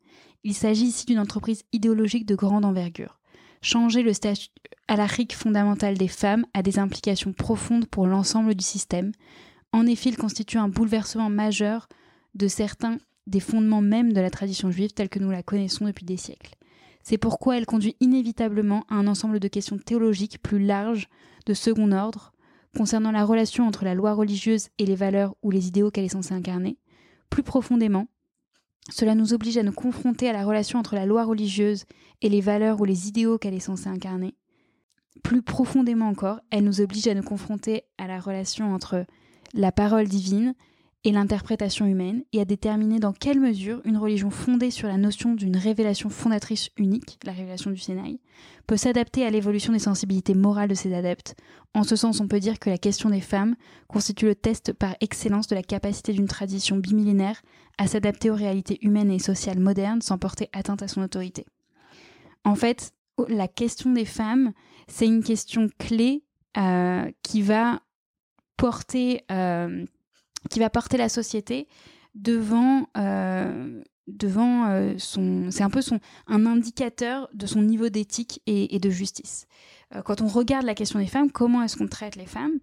[0.44, 3.20] Il s'agit ici d'une entreprise idéologique de grande envergure.
[3.62, 4.50] Changer le statut
[4.88, 9.12] alarique fondamental des femmes a des implications profondes pour l'ensemble du système.
[9.72, 11.88] En effet, il constitue un bouleversement majeur
[12.34, 16.04] de certains des fondements même de la tradition juive telle que nous la connaissons depuis
[16.04, 16.54] des siècles.
[17.02, 21.08] C'est pourquoi elle conduit inévitablement à un ensemble de questions théologiques plus larges,
[21.46, 22.32] de second ordre,
[22.76, 26.08] concernant la relation entre la loi religieuse et les valeurs ou les idéaux qu'elle est
[26.08, 26.78] censée incarner.
[27.30, 28.08] Plus profondément,
[28.90, 31.84] cela nous oblige à nous confronter à la relation entre la loi religieuse
[32.22, 34.34] et les valeurs ou les idéaux qu'elle est censée incarner.
[35.22, 39.04] Plus profondément encore, elle nous oblige à nous confronter à la relation entre
[39.54, 40.54] la parole divine
[41.04, 45.32] et l'interprétation humaine et à déterminer dans quelle mesure une religion fondée sur la notion
[45.32, 48.20] d'une révélation fondatrice unique, la révélation du Sinaï,
[48.66, 51.36] peut s'adapter à l'évolution des sensibilités morales de ses adeptes.
[51.74, 53.54] En ce sens, on peut dire que la question des femmes
[53.86, 57.40] constitue le test par excellence de la capacité d'une tradition bimillénaire
[57.78, 61.46] à s'adapter aux réalités humaines et sociales modernes sans porter atteinte à son autorité.
[62.44, 62.92] En fait,
[63.28, 64.52] la question des femmes,
[64.88, 66.24] c'est une question clé
[66.56, 67.80] euh, qui va
[68.56, 69.84] porter euh,
[70.48, 71.68] qui va porter la société
[72.14, 78.40] devant euh, devant euh, son c'est un peu son un indicateur de son niveau d'éthique
[78.46, 79.46] et, de justice
[79.94, 82.58] euh, quand on regarde la question des femmes comment est-ce qu'on traite les femmes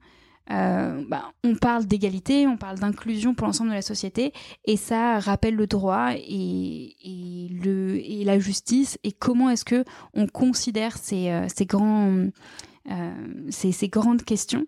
[0.47, 4.31] bah, on parle d'égalité, on parle d'inclusion pour l'ensemble de la société,
[4.65, 9.83] et ça rappelle le droit et, et le, et la justice, et comment est-ce que
[10.13, 12.27] on considère ces, ces, grands,
[13.49, 14.67] ces, ces grandes questions.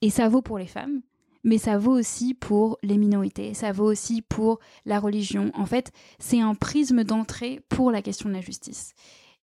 [0.00, 1.00] Et ça vaut pour les femmes,
[1.44, 5.50] mais ça vaut aussi pour les minorités, ça vaut aussi pour la religion.
[5.54, 8.94] En fait, c'est un prisme d'entrée pour la question de la justice.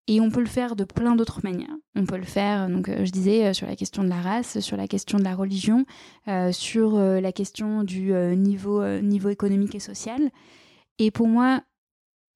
[0.06, 1.76] Et on peut le faire de plein d'autres manières.
[1.94, 4.58] On peut le faire, donc euh, je disais, euh, sur la question de la race,
[4.58, 5.84] sur la question de la religion,
[6.26, 10.30] euh, sur la question du niveau, niveau économique et social.
[10.98, 11.62] Et pour moi,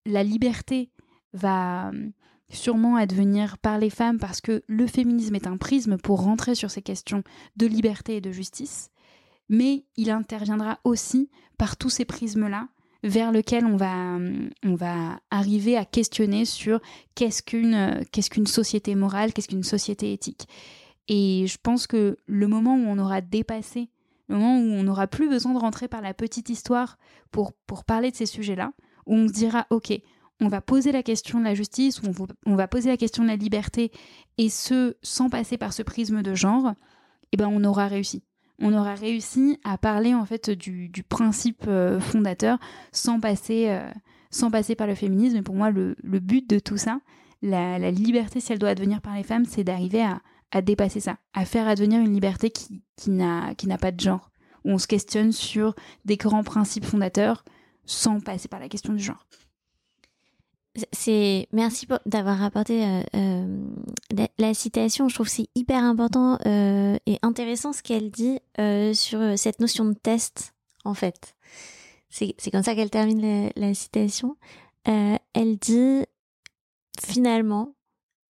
[0.06, 0.90] la liberté
[1.32, 1.90] va
[2.48, 6.70] sûrement advenir par les femmes parce que le féminisme est un prisme pour rentrer sur
[6.70, 7.24] ces questions
[7.56, 8.90] de liberté et de justice
[9.48, 12.68] mais il interviendra aussi par tous ces prismes-là
[13.02, 14.18] vers lesquels on va,
[14.64, 16.80] on va arriver à questionner sur
[17.14, 20.48] qu'est-ce qu'une qu'est-ce qu'une société morale, qu'est-ce qu'une société éthique.
[21.08, 23.90] Et je pense que le moment où on aura dépassé,
[24.28, 26.96] le moment où on n'aura plus besoin de rentrer par la petite histoire
[27.30, 28.72] pour, pour parler de ces sujets-là,
[29.04, 29.92] où on se dira, OK,
[30.40, 33.28] on va poser la question de la justice, on on va poser la question de
[33.28, 33.92] la liberté,
[34.38, 36.72] et ce, sans passer par ce prisme de genre,
[37.32, 38.22] eh ben on aura réussi
[38.60, 42.58] on aura réussi à parler en fait du, principe euh, fondateur
[42.92, 43.90] sans passer, euh,
[44.30, 45.36] sans passer par le féminisme.
[45.36, 47.00] Et pour moi, le, but de tout ça,
[47.42, 51.44] la, liberté, si elle doit advenir par les femmes, c'est d'arriver à, dépasser ça, à
[51.44, 54.30] faire advenir une liberté qui, qui n'a pas de genre,
[54.64, 57.44] où on se questionne sur des grands principes fondateurs
[57.86, 59.26] sans passer par la question du genre.
[60.90, 65.08] C'est merci d'avoir apporté euh, euh, la, citation.
[65.08, 68.40] Je trouve c'est hyper important euh, et intéressant ce qu'elle dit
[68.94, 70.52] sur cette notion de test.
[70.84, 71.36] En fait,
[72.10, 74.36] c'est comme ça qu'elle termine la, citation.
[74.84, 76.02] elle dit
[77.00, 77.74] finalement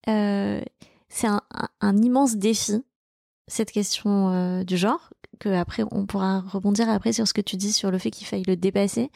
[0.07, 1.41] c'est un,
[1.81, 2.85] un, immense défi
[3.47, 7.73] cette question du genre que après on pourra rebondir après sur ce que tu dis
[7.73, 9.11] sur le fait qu'il faille le dépasser,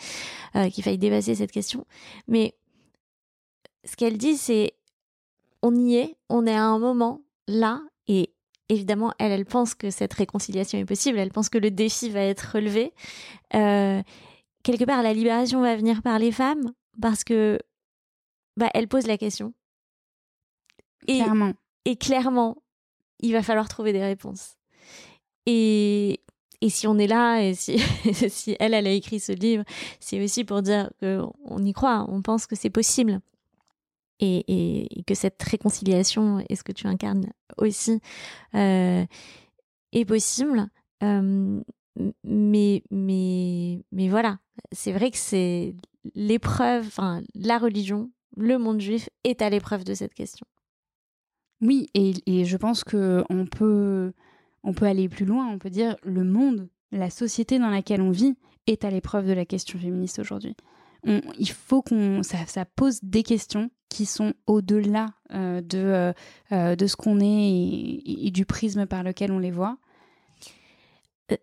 [0.73, 1.87] qu'il faille dépasser cette question.
[2.27, 2.55] Mais
[3.89, 4.75] ce qu'elle dit, c'est
[5.63, 8.31] on y est, on est à un moment là, et
[8.69, 12.21] évidemment, elle, elle pense que cette réconciliation est possible, elle pense que le défi va
[12.21, 12.93] être relevé.
[13.55, 14.03] Euh,
[14.63, 17.59] quelque part, la libération va venir par les femmes, parce que
[18.59, 19.55] bah, elle pose la question.
[21.07, 21.55] Et, clairement.
[21.87, 22.59] Et clairement,
[23.21, 24.57] il va falloir trouver des réponses.
[25.47, 26.21] Et,
[26.61, 27.79] et si on est là, et si,
[28.29, 29.65] si elle, elle a écrit ce livre,
[29.99, 33.23] c'est aussi pour dire qu'on y croit, on pense que c'est possible
[34.21, 38.01] et, que cette réconciliation est ce que tu incarnes aussi
[38.55, 39.05] euh,
[39.93, 40.69] est possible.
[41.03, 41.61] Euh,
[42.25, 44.39] mais, mais, mais voilà,
[44.73, 45.75] c'est vrai que c'est
[46.15, 50.47] l'épreuve, enfin, la religion, le monde juif est à l'épreuve de cette question.
[51.61, 54.13] Oui, et, et je pense qu'on peut,
[54.63, 58.13] on peut aller plus loin, on peut dire le monde, la société dans laquelle on
[58.13, 58.37] vit
[58.69, 60.55] est à l'épreuve de la question féministe aujourd'hui
[61.05, 66.13] il faut qu'on ça, pose des questions qui sont au-delà euh, de, euh,
[66.53, 69.79] euh, de ce qu'on est et, du prisme par lequel on les voit.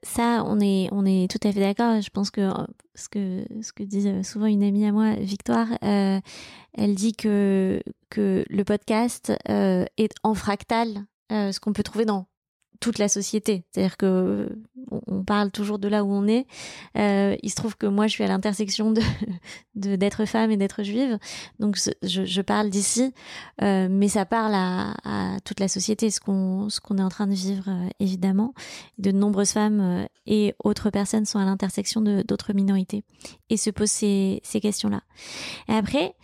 [0.02, 2.02] Ça, on est, on est tout à fait d'accord.
[2.02, 2.50] Je pense que
[2.96, 8.44] ce que, ce que dit souvent une amie à moi, Victoire, elle dit que, que
[8.50, 12.26] le podcast est en fractal, ce qu'on peut trouver dans
[12.80, 13.64] toute la société.
[13.72, 14.50] C'est-à-dire que
[15.08, 16.46] on parle toujours de là où on est.
[16.98, 19.02] Euh, il se trouve que moi, je suis à l'intersection de
[19.76, 21.20] d'être femme et d'être juive,
[21.60, 23.14] donc je, je parle d'ici,
[23.62, 27.28] euh, mais ça parle à, toute la société, ce qu'on ce qu'on est en train
[27.28, 28.54] de vivre euh, évidemment.
[28.98, 33.04] De nombreuses femmes et autres personnes sont à l'intersection de d'autres minorités
[33.50, 35.02] et se posent ces ces questions-là.
[35.68, 36.16] Et après,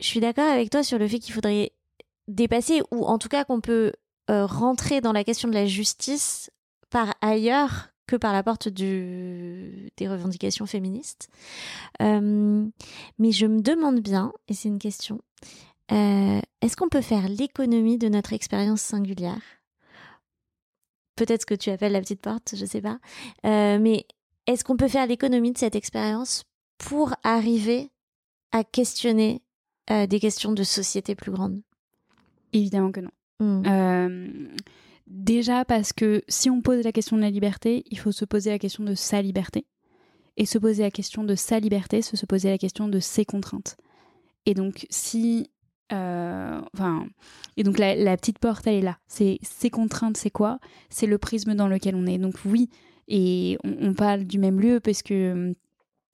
[0.00, 1.72] je suis d'accord avec toi sur le fait qu'il faudrait
[2.28, 3.92] dépasser ou en tout cas qu'on peut
[4.28, 6.50] rentrer dans la question de la justice
[6.90, 11.28] par ailleurs que par la porte du, des revendications féministes.
[12.02, 12.66] Euh,
[13.18, 15.20] mais je me demande bien, et c'est une question,
[15.92, 19.42] euh, est-ce qu'on peut faire l'économie de notre expérience singulière?
[21.16, 22.98] Peut-être ce que tu appelles la petite porte, je sais pas.
[23.44, 24.06] mais
[24.46, 26.44] est-ce qu'on peut faire l'économie de cette expérience
[26.78, 27.90] pour arriver
[28.52, 29.42] à questionner
[29.90, 31.60] euh, des questions de société plus grandes
[32.52, 33.10] Évidemment que non.
[33.38, 34.48] Hmm.
[35.06, 38.50] Déjà parce que si on pose la question de la liberté, il faut se poser
[38.50, 39.66] la question de sa liberté.
[40.36, 43.24] Et se poser la question de sa liberté, c'est se poser la question de ses
[43.24, 43.76] contraintes.
[44.44, 45.50] Et donc, si.
[45.92, 47.06] euh, enfin.
[47.56, 48.98] et donc, la, petite porte, elle est là.
[49.06, 50.58] C'est ses contraintes, c'est quoi?
[50.90, 52.18] C'est le prisme dans lequel on est.
[52.18, 52.68] Donc, oui,
[53.08, 55.54] et on, parle du même lieu parce que.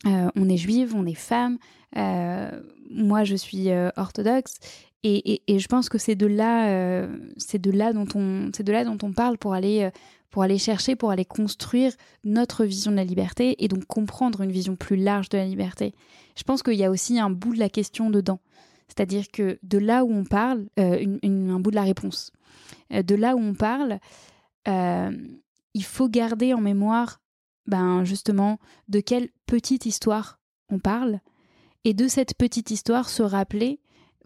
[0.06, 1.58] euh, on est juive, on est femme.
[1.96, 4.54] euh, moi, je suis orthodoxe.
[5.04, 8.72] Et, je pense que c'est de là, euh, c'est de là dont on, c'est de
[8.72, 9.90] là dont on parle pour aller, euh,
[10.30, 14.52] pour aller chercher, pour aller construire notre vision de la liberté et donc comprendre une
[14.52, 15.92] vision plus large de la liberté.
[16.36, 18.38] Je pense qu'il y a aussi un bout de la question dedans,
[18.86, 22.30] c'est-à-dire que de là où on parle, euh, un bout de la réponse,
[22.90, 23.98] de là où on parle,
[24.66, 27.20] il faut garder en mémoire,
[27.66, 30.38] ben justement, de quelle petite histoire
[30.68, 31.18] on parle.
[31.84, 33.80] Et de cette petite histoire se rappeler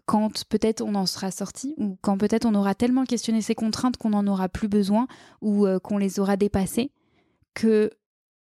[0.07, 3.97] quand peut-être on en sera sorti ou quand peut-être on aura tellement questionné ces contraintes
[3.97, 5.05] qu'on n'en aura plus besoin
[5.41, 6.91] ou euh, qu'on les aura dépassées
[7.53, 7.91] que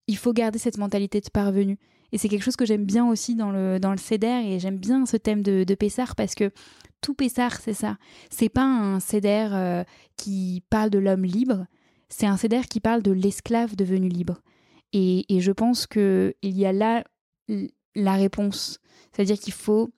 [0.08, 1.80] il faut garder cette mentalité de parvenu.
[2.12, 4.78] Et c'est quelque chose que j'aime bien aussi dans le, dans le CEDER et j'aime
[4.78, 6.52] bien ce thème de, Pessard parce que
[7.00, 7.98] tout Pessard, c'est ça.
[8.30, 9.84] C'est pas un CEDER euh,
[10.18, 11.66] qui parle de l'homme libre,
[12.10, 14.42] c'est un CEDER qui parle de l'esclave devenu libre.
[14.92, 17.06] Et, et je pense qu'il y a là
[17.96, 18.80] la réponse.
[19.12, 19.90] C'est-à-dire qu'il faut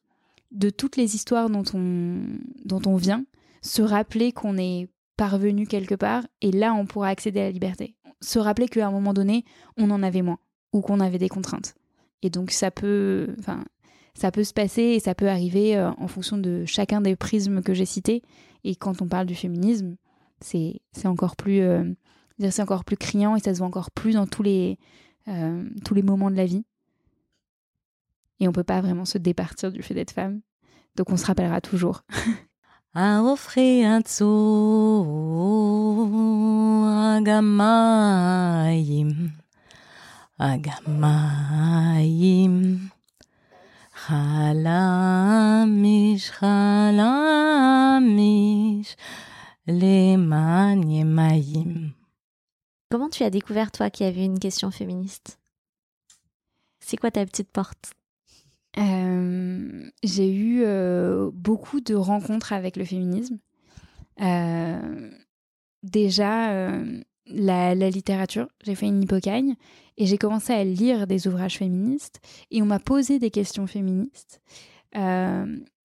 [0.56, 2.22] de toutes les histoires dont on,
[2.64, 3.26] dont on vient,
[3.62, 4.88] se rappeler qu'on est
[5.18, 7.96] parvenu quelque part et là on pourra accéder à la liberté.
[8.22, 9.46] Se rappeler qu'à un moment donné,
[9.78, 10.40] on en avait moins
[10.74, 11.76] ou qu'on avait des contraintes.
[12.22, 13.64] Et donc ça peut, enfin,
[14.14, 17.62] ça peut se passer et ça peut arriver euh, en fonction de chacun des prismes
[17.62, 18.24] que j'ai cités.
[18.64, 19.96] Et quand on parle du féminisme,
[20.40, 21.84] c'est encore plus, euh,
[22.40, 24.80] c'est encore plus criant et ça se voit encore plus dans tous les
[25.28, 26.64] euh, tous les moments de la vie
[28.40, 30.42] et on peut pas vraiment se départir du fait d'être femme.
[30.96, 32.04] Donc on se rappellera toujours.
[32.96, 34.00] Offrir
[52.90, 55.40] Comment tu as découvert, toi, qu'il y avait une question féministe?
[56.80, 57.94] C'est quoi ta petite porte?
[58.78, 63.40] Euh, j'ai eu euh, beaucoup de rencontres avec le féminisme.
[64.22, 65.10] Euh,
[65.84, 66.72] déjà,
[67.28, 69.56] la, littérature, j'ai fait une hypocagne
[69.98, 72.20] et j'ai commencé à lire des ouvrages féministes
[72.52, 74.42] et on m'a posé des questions féministes.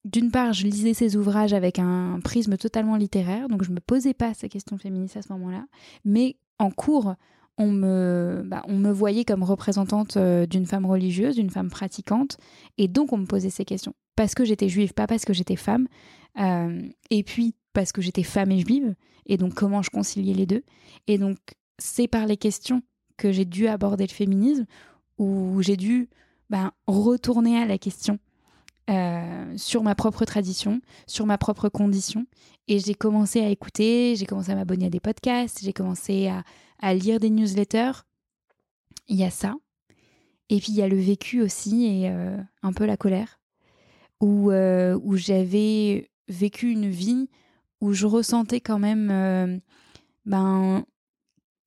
[0.04, 4.14] D'une part, je lisais ces ouvrages avec un prisme totalement littéraire, donc je me posais
[4.14, 5.66] pas ces questions féministes à ce moment-là.
[6.06, 7.14] Mais en cours,
[7.60, 12.38] on me, bah, on me voyait comme représentante euh, d'une femme religieuse, d'une femme pratiquante,
[12.78, 13.92] et donc on me posait ces questions.
[14.16, 15.86] Parce que j'étais juive, pas parce que j'étais femme,
[16.40, 18.94] euh, et puis parce que j'étais femme et juive,
[19.26, 20.62] et donc comment je conciliais les deux.
[21.06, 21.36] Et donc
[21.78, 22.82] c'est par les questions
[23.18, 24.64] que j'ai dû aborder le féminisme,
[25.18, 26.08] où j'ai dû
[26.48, 28.18] ben, retourner à la question
[28.88, 32.24] euh, sur ma propre tradition, sur ma propre condition.
[32.68, 36.42] Et j'ai commencé à écouter, j'ai commencé à m'abonner à des podcasts, j'ai commencé à,
[36.80, 38.04] à lire des newsletters.
[39.08, 39.54] Il y a ça.
[40.48, 43.40] Et puis il y a le vécu aussi et euh, un peu la colère,
[44.20, 47.28] où, euh, où j'avais vécu une vie
[47.80, 49.58] où je ressentais quand même euh,
[50.26, 50.84] ben,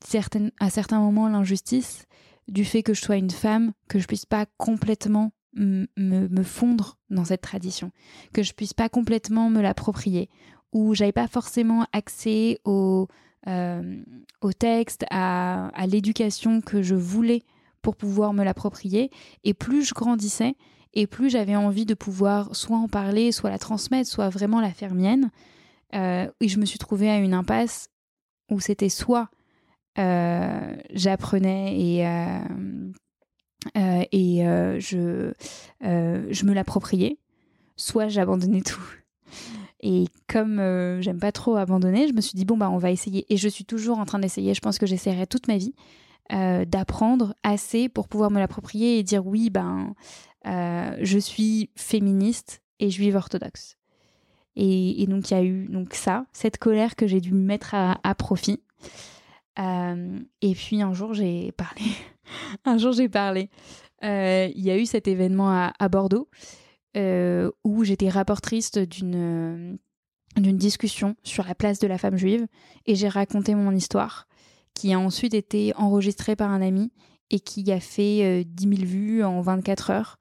[0.06, 2.06] certaines, à certains moments l'injustice
[2.48, 7.26] du fait que je sois une femme, que je puisse pas complètement me, fondre dans
[7.26, 7.92] cette tradition,
[8.34, 10.30] que je puisse pas complètement me l'approprier,
[10.72, 13.08] où j'avais pas forcément accès au,
[13.48, 14.02] euh,
[14.42, 17.44] au texte, à, l'éducation que je voulais
[17.82, 19.10] pour pouvoir me l'approprier.
[19.44, 20.56] Et plus je grandissais,
[20.94, 24.72] et plus j'avais envie de pouvoir soit en parler, soit la transmettre, soit vraiment la
[24.72, 25.30] faire mienne.
[25.94, 27.90] Euh, et je me suis trouvée à une impasse
[28.50, 29.30] où c'était soit
[30.00, 32.00] euh, j'apprenais et,
[33.76, 34.44] et
[34.80, 35.34] je,
[35.82, 37.18] je me l'appropriais,
[37.76, 38.84] soit j'abandonnais tout.
[39.86, 42.90] Et comme euh, j'aime pas trop abandonner, je me suis dit bon bah on va
[42.90, 43.26] essayer.
[43.32, 44.54] Et je suis toujours en train d'essayer.
[44.54, 45.76] Je pense que j'essaierai toute ma vie
[46.32, 49.94] euh, d'apprendre assez pour pouvoir me l'approprier et dire oui ben
[50.48, 53.78] euh, je suis féministe et juive orthodoxe.
[54.56, 58.16] Et, donc il y a eu donc ça, cette colère que j'ai dû mettre à,
[58.16, 58.64] profit.
[59.58, 61.82] Et puis un jour j'ai parlé.
[62.66, 63.50] un jour j'ai parlé.
[64.02, 66.30] Il y a eu cet événement à Bordeaux
[66.98, 69.76] euh, où j'étais rapportrice d'une euh,
[70.38, 72.48] d'une discussion sur la place de la femme juive
[72.88, 74.28] et j'ai raconté mon histoire
[74.74, 76.92] qui a ensuite été enregistrée par un ami
[77.30, 80.18] et qui a fait 10 000 vues en 24 heures.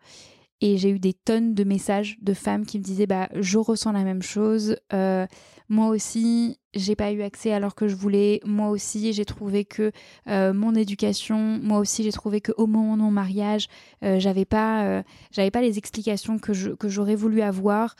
[0.63, 3.91] Et j'ai eu des tonnes de messages de femmes qui me disaient bah je ressens
[3.91, 4.77] la même chose.
[4.93, 5.27] Euh,
[5.69, 8.41] moi aussi, j'ai pas eu accès alors que je voulais.
[8.45, 9.93] Moi aussi, j'ai trouvé que
[10.29, 13.69] euh, mon éducation, moi aussi, j'ai trouvé que au moment de mon mariage,
[14.05, 17.95] euh, j'avais pas, j'avais pas les explications que que j'aurais voulu avoir.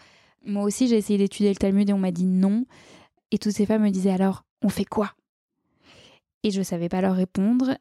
[0.45, 2.65] Moi aussi, j'ai essayé d'étudier le Talmud et on m'a dit non.
[3.31, 5.15] Et toutes ces femmes me disaient alors, on fait quoi?
[6.43, 7.77] Et je savais pas leur répondre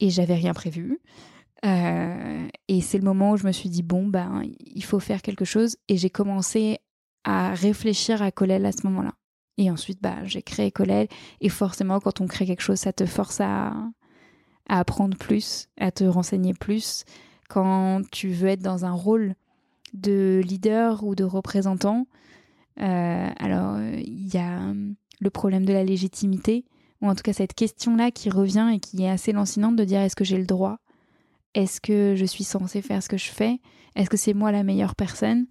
[0.00, 1.00] et j'avais rien prévu.
[1.64, 5.22] Euh, et c'est le moment où je me suis dit, bon, ben, il faut faire
[5.22, 5.76] quelque chose.
[5.88, 6.78] Et j'ai commencé
[7.24, 9.12] à réfléchir à Colel à ce moment-là.
[9.60, 11.06] Et ensuite, bah, j'ai créé Colel.
[11.42, 13.74] Et forcément, quand on crée quelque chose, ça te force à,
[14.66, 17.04] apprendre plus, à te renseigner plus.
[17.50, 19.34] Quand tu veux être dans un rôle
[19.92, 22.06] de leader ou de représentant,
[22.80, 24.72] euh, alors il y a
[25.20, 26.64] le problème de la légitimité,
[27.02, 30.00] ou en tout cas cette question-là qui revient et qui est assez lancinante de dire
[30.00, 30.78] est-ce que j'ai le droit?
[31.52, 33.60] Est-ce que je suis censée faire ce que je fais?
[33.94, 35.46] Est-ce que c'est moi la meilleure personne?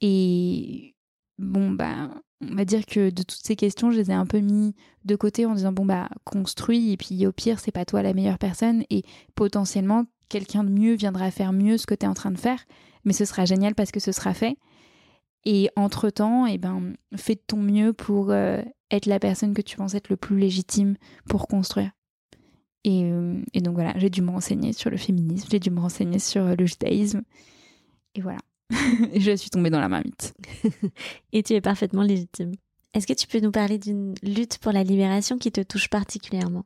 [0.00, 0.94] Et
[1.38, 2.08] bon, bah,
[2.40, 4.74] on va dire que de toutes ces questions, je les ai un peu mis
[5.04, 8.14] de côté en disant bon, bah, construis, et puis au pire, c'est pas toi la
[8.14, 9.02] meilleure personne, et
[9.34, 12.64] potentiellement, quelqu'un de mieux viendra faire mieux ce que tu es en train de faire,
[13.04, 14.56] mais ce sera génial parce que ce sera fait.
[15.44, 19.76] Et entre-temps, eh ben, fais de ton mieux pour euh, être la personne que tu
[19.76, 20.96] penses être le plus légitime
[21.28, 21.90] pour construire.
[22.86, 26.18] Euh, et, donc voilà, j'ai dû me renseigner sur le féminisme, j'ai dû me renseigner
[26.18, 27.22] sur le judaïsme.
[28.14, 28.38] Et voilà,
[29.14, 30.34] je suis tombée dans la marmite.
[31.32, 32.52] et tu es parfaitement légitime.
[32.94, 36.64] Est-ce que tu peux nous parler d'une lutte pour la libération qui te touche particulièrement?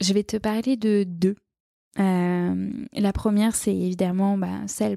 [0.00, 1.36] Je vais te parler de deux.
[1.98, 4.96] Euh, la première, c'est évidemment bah, celle,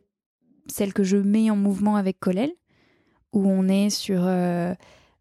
[0.67, 2.51] celle que je mets en mouvement avec Colel,
[3.33, 4.73] où on est sur euh,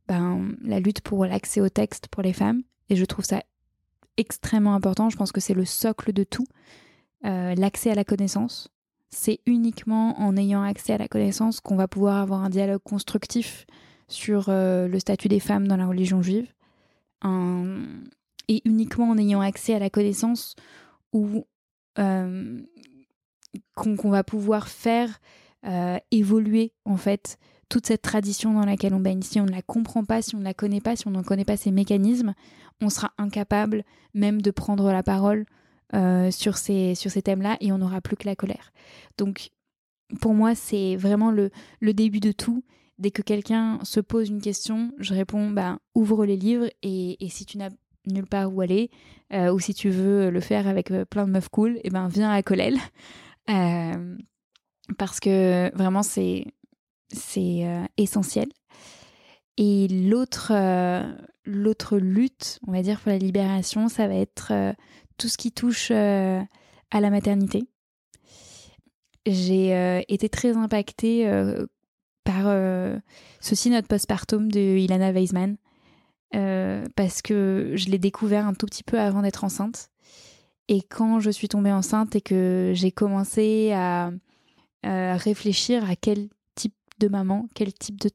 [0.07, 2.63] ben, la lutte pour l'accès au texte pour les femmes.
[2.91, 3.43] Et je trouve ça
[4.17, 5.11] extrêmement important.
[5.11, 6.47] Je pense que c'est le socle de tout.
[7.25, 8.69] Euh, l'accès à la connaissance.
[9.15, 13.67] C'est uniquement en ayant accès à la connaissance qu'on va pouvoir avoir un dialogue constructif
[14.09, 16.53] sur euh, le statut des femmes dans la religion juive.
[18.49, 20.57] Et uniquement en ayant accès à la connaissance
[21.13, 21.47] où
[21.99, 22.61] euh,
[23.77, 25.21] qu'on va pouvoir faire
[26.11, 27.39] évoluer en fait
[27.73, 29.23] toute cette tradition dans laquelle on baigne.
[29.23, 31.23] Si on ne la comprend pas, si on ne la connaît pas, si on ne
[31.23, 32.35] connaît pas ses mécanismes,
[32.83, 35.47] on sera incapable même de prendre la parole
[35.95, 38.73] euh, sur ces, sur ces thèmes-là et on n'aura plus que la colère.
[39.19, 39.51] Donc,
[40.23, 42.65] pour moi, c'est vraiment le, le début de tout.
[42.99, 47.45] Dès que quelqu'un se pose une question, je réponds bah, ouvre les livres et, si
[47.45, 47.69] tu n'as
[48.07, 48.91] nulle part où aller,
[49.35, 51.91] euh, ou si tu veux le faire avec euh, plein de meufs cool, et eh
[51.91, 52.79] ben viens à Colel.
[54.99, 56.47] parce que vraiment, c'est
[57.13, 57.67] c'est
[57.99, 58.49] essentiel.
[59.59, 60.53] Et l'autre,
[61.45, 64.75] l'autre lutte, on va dire, pour la libération, ça va être
[65.17, 67.65] tout ce qui touche à la maternité.
[69.27, 71.31] J'ai été très impactée
[72.25, 72.55] par
[73.41, 75.57] ceci, notre postpartum de Ilana Weisman,
[76.33, 79.91] parce que je l'ai découvert un tout petit peu avant d'être enceinte.
[80.69, 84.11] Et quand je suis tombée enceinte et que j'ai commencé à,
[84.85, 86.29] réfléchir à quel
[86.99, 88.09] de maman, quel type de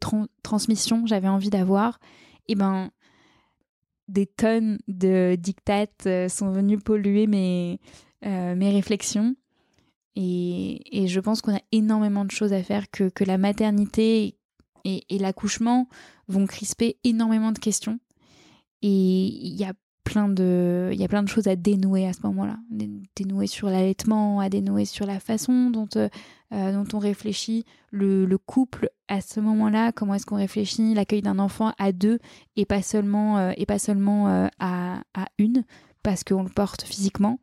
[0.43, 1.99] transmission j'avais envie d'avoir,
[2.47, 2.91] et eh ben
[4.07, 7.79] des tonnes de dictates euh, sont venus polluer mes,
[8.25, 9.35] euh, mes réflexions.
[10.15, 14.37] Et, et je pense qu'on a énormément de choses à faire, que, que la maternité
[14.83, 15.87] et, et l'accouchement
[16.27, 17.99] vont crisper énormément de questions.
[18.81, 19.73] Et il y a
[20.15, 22.57] il y a plein de choses à dénouer à ce moment-là.
[23.15, 26.09] Dénouer sur l'allaitement à dénouer sur la façon dont euh,
[26.53, 31.39] euh, on réfléchit le, le couple à ce moment-là comment est-ce qu'on réfléchit l'accueil d'un
[31.39, 32.19] enfant à deux
[32.55, 35.01] et pas seulement euh, à,
[35.37, 35.63] une
[36.03, 37.39] parce qu'on le porte physiquement.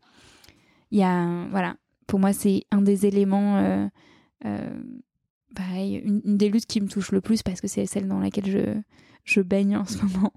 [0.91, 1.77] Il y a voilà.
[2.07, 3.91] Pour moi c'est un des éléments
[4.45, 8.83] une, des luttes qui me touche le plus parce que c'est celle dans laquelle
[9.25, 10.33] je baigne en ce moment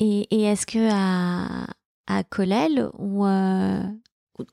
[0.00, 1.66] et, est-ce que à,
[2.06, 3.82] à Colel ou, euh,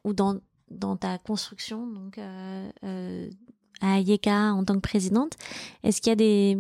[0.04, 0.40] ou, dans,
[0.70, 3.30] dans ta construction, donc euh, euh,
[3.80, 5.34] à Yeka en tant que présidente,
[5.84, 6.58] est-ce qu'il y a des,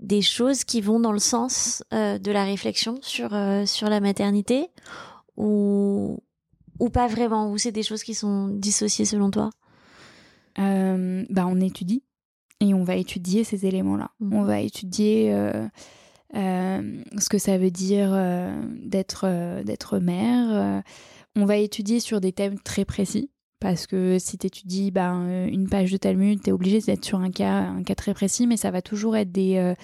[0.00, 3.30] des choses qui vont dans le sens de la réflexion sur,
[3.66, 4.66] sur la maternité
[5.38, 6.18] ou,
[6.78, 9.50] ou pas vraiment Ou c'est des choses qui sont dissociées selon toi?
[10.56, 12.02] Bah, On étudie
[12.60, 14.10] et on va étudier ces éléments-là.
[14.20, 14.34] Mmh.
[14.34, 15.32] On va étudier
[16.34, 20.82] euh, ce que ça veut dire euh, d'être euh, d'être mère.
[21.36, 25.68] on va étudier sur des thèmes très précis parce que si tu étudies ben, une
[25.68, 28.56] page de Talmud, tu es obligé d'être sur un cas, un cas très précis, mais
[28.56, 29.74] ça va toujours être des,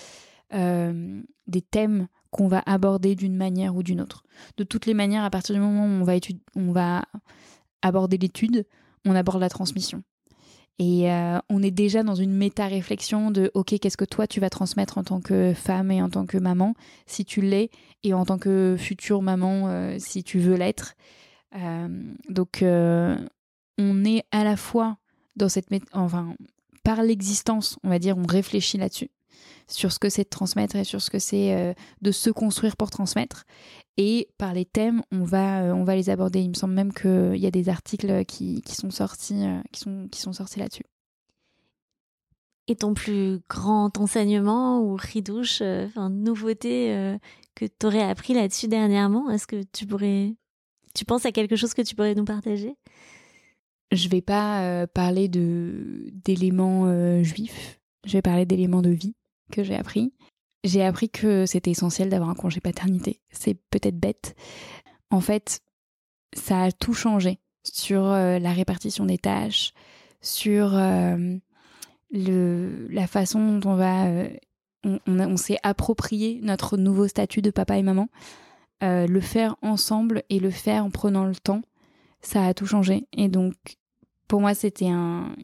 [0.53, 4.23] des thèmes qu'on va aborder d'une manière ou d'une autre.
[4.57, 6.15] De toutes les manières, à partir du moment où on va,
[6.55, 7.05] on va
[7.83, 8.65] aborder l'étude,
[9.05, 10.05] on aborde la transmission.
[10.79, 14.51] Et euh, on est déjà dans une méta-réflexion de OK, qu'est-ce que toi tu vas
[14.51, 16.75] transmettre en tant que femme et en tant que maman,
[17.07, 17.71] si tu l'es,
[18.03, 20.95] et en tant que future maman, euh, si tu veux l'être.
[21.55, 21.89] Euh,
[22.29, 24.97] donc, on est à la fois
[25.37, 25.69] dans cette.
[25.93, 26.35] Enfin,
[26.83, 29.11] par l'existence, on va dire, on réfléchit là-dessus
[29.69, 32.77] sur ce que c'est de transmettre et sur ce que c'est euh, de se construire
[32.77, 33.45] pour transmettre.
[33.97, 36.41] Et par les thèmes, on va, euh, on va les aborder.
[36.41, 39.81] Il me semble même qu'il y a des articles qui, qui sont sortis, euh, qui
[39.81, 40.85] sont, qui sont sortis là-dessus.
[42.67, 47.19] Et ton plus grand enseignement ou ridouche, enfin, nouveauté
[47.55, 50.35] que tu aurais appris là-dessus dernièrement Est-ce que tu pourrais.
[50.95, 52.75] Tu penses à quelque chose que tu pourrais nous partager?
[53.93, 59.15] Je vais pas parler de d'éléments juifs, je vais parler d'éléments de vie
[59.55, 60.13] que j'ai appris.
[60.65, 63.21] J'ai appris que c'était essentiel d'avoir un congé paternité.
[63.31, 64.35] C'est peut-être bête.
[65.11, 65.61] En fait,
[66.35, 69.73] ça a tout changé sur euh, la répartition des tâches,
[70.23, 71.37] sur euh,
[72.11, 74.07] le, la façon dont on va...
[74.07, 74.29] Euh,
[75.07, 78.09] on, s'est approprié notre nouveau statut de papa et maman.
[78.83, 81.63] le faire ensemble et le faire en prenant le temps,
[82.21, 83.07] ça a tout changé.
[83.17, 83.55] Et donc,
[84.29, 85.35] pour moi, c'était un,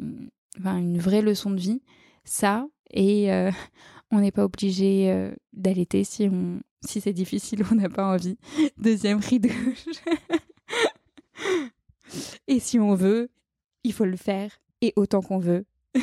[0.58, 1.80] enfin, une vraie leçon de vie.
[2.24, 3.30] Ça, et
[4.10, 8.38] on n'est pas obligé euh, d'allaiter si on si c'est difficile, on n'a pas envie.
[8.78, 9.50] Deuxième rideau.
[12.48, 13.28] et si on veut,
[13.84, 14.50] il faut le faire
[14.80, 15.66] et autant qu'on veut.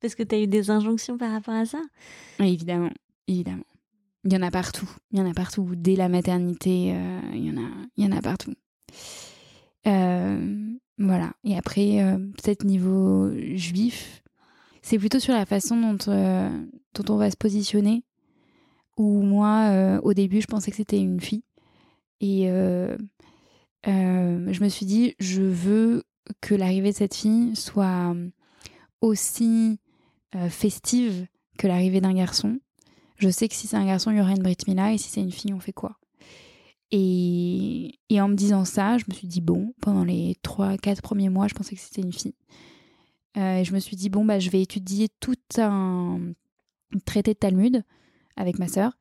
[0.00, 1.80] Parce que tu as eu des injonctions par rapport à ça?
[2.40, 2.90] Évidemment,
[3.28, 3.64] évidemment.
[4.24, 4.90] Il y en a partout.
[5.12, 5.70] Il y en a partout.
[5.76, 8.54] Dès la maternité, euh, il, y en a, il y en a partout.
[9.86, 11.32] Euh, voilà.
[11.44, 14.23] Et après, peut-être niveau juif,
[14.84, 16.50] c'est plutôt sur la façon dont, euh,
[17.08, 18.04] on va se positionner.
[18.98, 21.42] Où moi, euh, au début, je pensais que c'était une fille.
[22.20, 22.94] Et euh,
[23.86, 26.04] je me suis dit, je veux
[26.42, 28.14] que l'arrivée de cette fille soit
[29.00, 29.80] aussi
[30.48, 31.26] festive
[31.58, 32.58] que l'arrivée d'un garçon.
[33.16, 35.08] Je sais que si c'est un garçon, il y aura une Brit Mila, et si
[35.08, 35.98] c'est une fille, on fait quoi?
[36.90, 41.30] Et, et, en me disant ça, je me suis dit, bon, pendant les 3-4 premiers
[41.30, 42.34] mois, je pensais que c'était une fille.
[43.36, 46.20] Euh, et je me suis dit, bon, bah, je vais étudier tout un
[47.04, 47.82] traité de Talmud
[48.36, 48.92] avec ma sœur.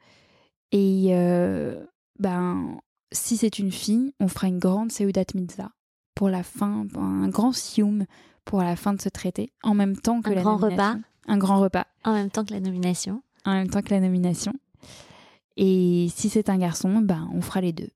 [0.71, 1.85] Et euh,
[2.19, 2.79] ben,
[3.11, 5.71] si c'est une fille, on fera une grande Seudat Mitzvah
[6.15, 8.05] pour la fin, un grand sioum
[8.45, 10.95] pour la fin de ce traité, en même temps que un la grand repas.
[11.27, 11.87] Un grand repas.
[12.03, 13.23] En même temps que la nomination.
[13.45, 14.53] En même temps que la nomination.
[15.55, 17.89] Et si c'est un garçon, ben, on fera les deux.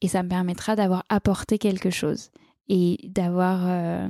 [0.00, 2.30] Et ça me permettra d'avoir apporté quelque chose
[2.68, 4.08] et d'avoir euh,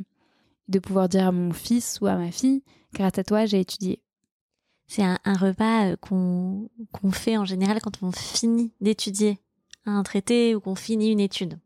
[0.71, 2.63] de pouvoir dire à mon fils ou à ma fille,
[2.95, 4.01] grâce à toi, j'ai étudié.
[4.87, 9.39] C'est un, repas euh, qu'on fait en général quand on finit d'étudier
[9.85, 11.59] un traité ou qu'on finit une étude,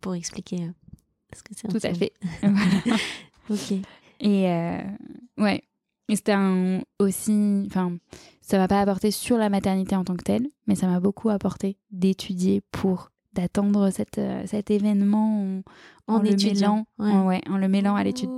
[0.00, 0.70] pour expliquer euh,
[1.34, 1.68] ce que c'est.
[1.68, 2.12] Tout à fait.
[2.42, 2.98] voilà.
[3.50, 3.72] ok.
[4.20, 4.82] Et euh,
[5.38, 5.62] ouais,
[6.08, 7.98] c'était un aussi, enfin,
[8.40, 11.30] ça m'a pas apporté sur la maternité en tant que telle, mais ça m'a beaucoup
[11.30, 15.62] apporté d'étudier pour d'attendre cet événement
[16.08, 18.30] en, en, le mêlant, ouais, en le mêlant à l'étude.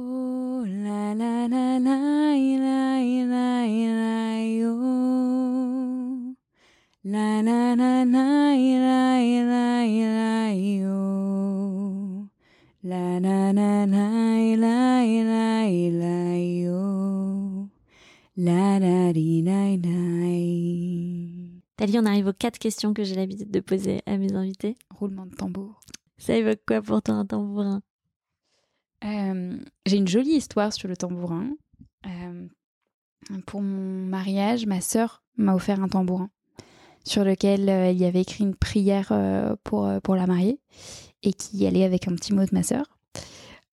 [0.62, 2.00] La la la la
[18.46, 20.89] la la
[21.80, 24.76] Tali, on arrive aux quatre questions que j'ai l'habitude de poser à mes invités.
[24.94, 25.80] Roulement de tambour.
[26.18, 27.80] Ça évoque quoi pour toi un tambourin?
[29.02, 29.56] Euh,
[29.86, 31.48] j'ai une jolie histoire sur le tambourin.
[32.04, 32.46] Euh,
[33.46, 36.28] pour mon mariage, ma sœur m'a offert un tambourin
[37.02, 39.10] sur lequel euh, il y avait écrit une prière
[39.64, 40.60] pour, pour la mariée
[41.22, 42.84] et qui allait avec un petit mot de ma sœur.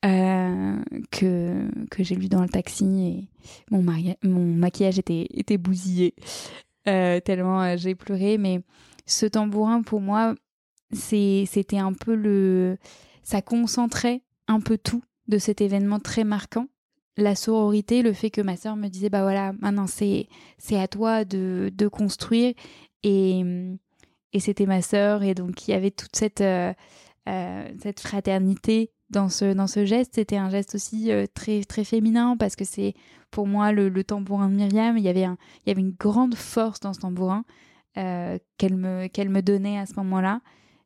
[0.02, 3.30] que, que j'ai lu dans le taxi et
[3.70, 3.84] mon,
[4.24, 6.16] mon maquillage était, était bousillé
[7.22, 8.38] tellement j'ai pleuré.
[8.38, 8.62] Mais
[9.06, 10.36] ce tambourin, pour moi,
[10.92, 12.78] c'était un peu le.
[13.24, 16.68] Ça concentrait un peu tout de cet événement très marquant.
[17.18, 20.28] La sororité, le fait que ma sœur me disait, bah voilà, maintenant c'est,
[20.72, 22.54] à toi de, de construire.
[23.04, 23.44] Et,
[24.34, 25.24] et c'était ma sœur.
[25.24, 26.74] Et donc, il y avait toute cette, euh,
[27.28, 30.16] euh, cette fraternité dans ce, dans ce geste.
[30.16, 32.94] C'était un geste aussi euh, très, très féminin parce que c'est
[33.32, 34.98] pour moi le, tambourin de Myriam.
[34.98, 37.44] Il y, avait une grande force dans ce tambourin
[37.96, 40.42] qu'elle, me, qu'elle me donnait à ce moment-là.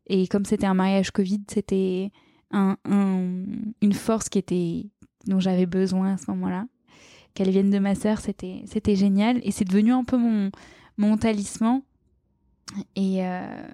[0.07, 2.11] Et comme c'était un mariage Covid, c'était
[2.51, 4.29] un, une force
[5.27, 6.65] dont j'avais besoin à ce moment-là.
[7.33, 10.17] Qu'elle vienne de ma sœur, c'était génial et c'est devenu un peu
[10.97, 11.81] mon talisman.
[12.95, 13.67] Et, euh,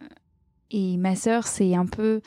[0.72, 2.22] et ma sœur, c'est un peu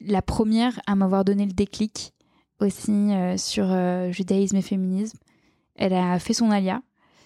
[0.00, 2.12] la première à m'avoir donné le déclic
[2.58, 5.18] aussi euh, sur euh, judaïsme et féminisme.
[5.80, 6.82] Elle a fait son alia,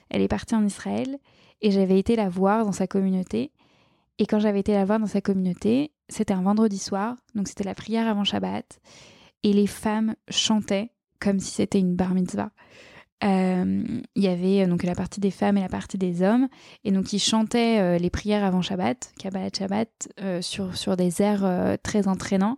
[0.09, 1.19] elle est partie en Israël
[1.61, 3.53] et j'avais été la voir dans sa communauté.
[4.19, 7.65] Et quand j'avais été la voir dans sa communauté, c'était un vendredi soir, donc c'était
[7.65, 8.79] la prière avant Shabbat,
[9.43, 12.51] et les femmes chantaient comme si c'était une bar mitzvah.
[13.25, 13.83] Euh,
[14.15, 16.49] il y avait donc la partie des femmes et la partie des hommes,
[16.85, 20.09] et donc ils chantaient les prières avant Shabbat, Kabbalah Shabbat,
[20.43, 22.57] sur, sur des airs très entraînants.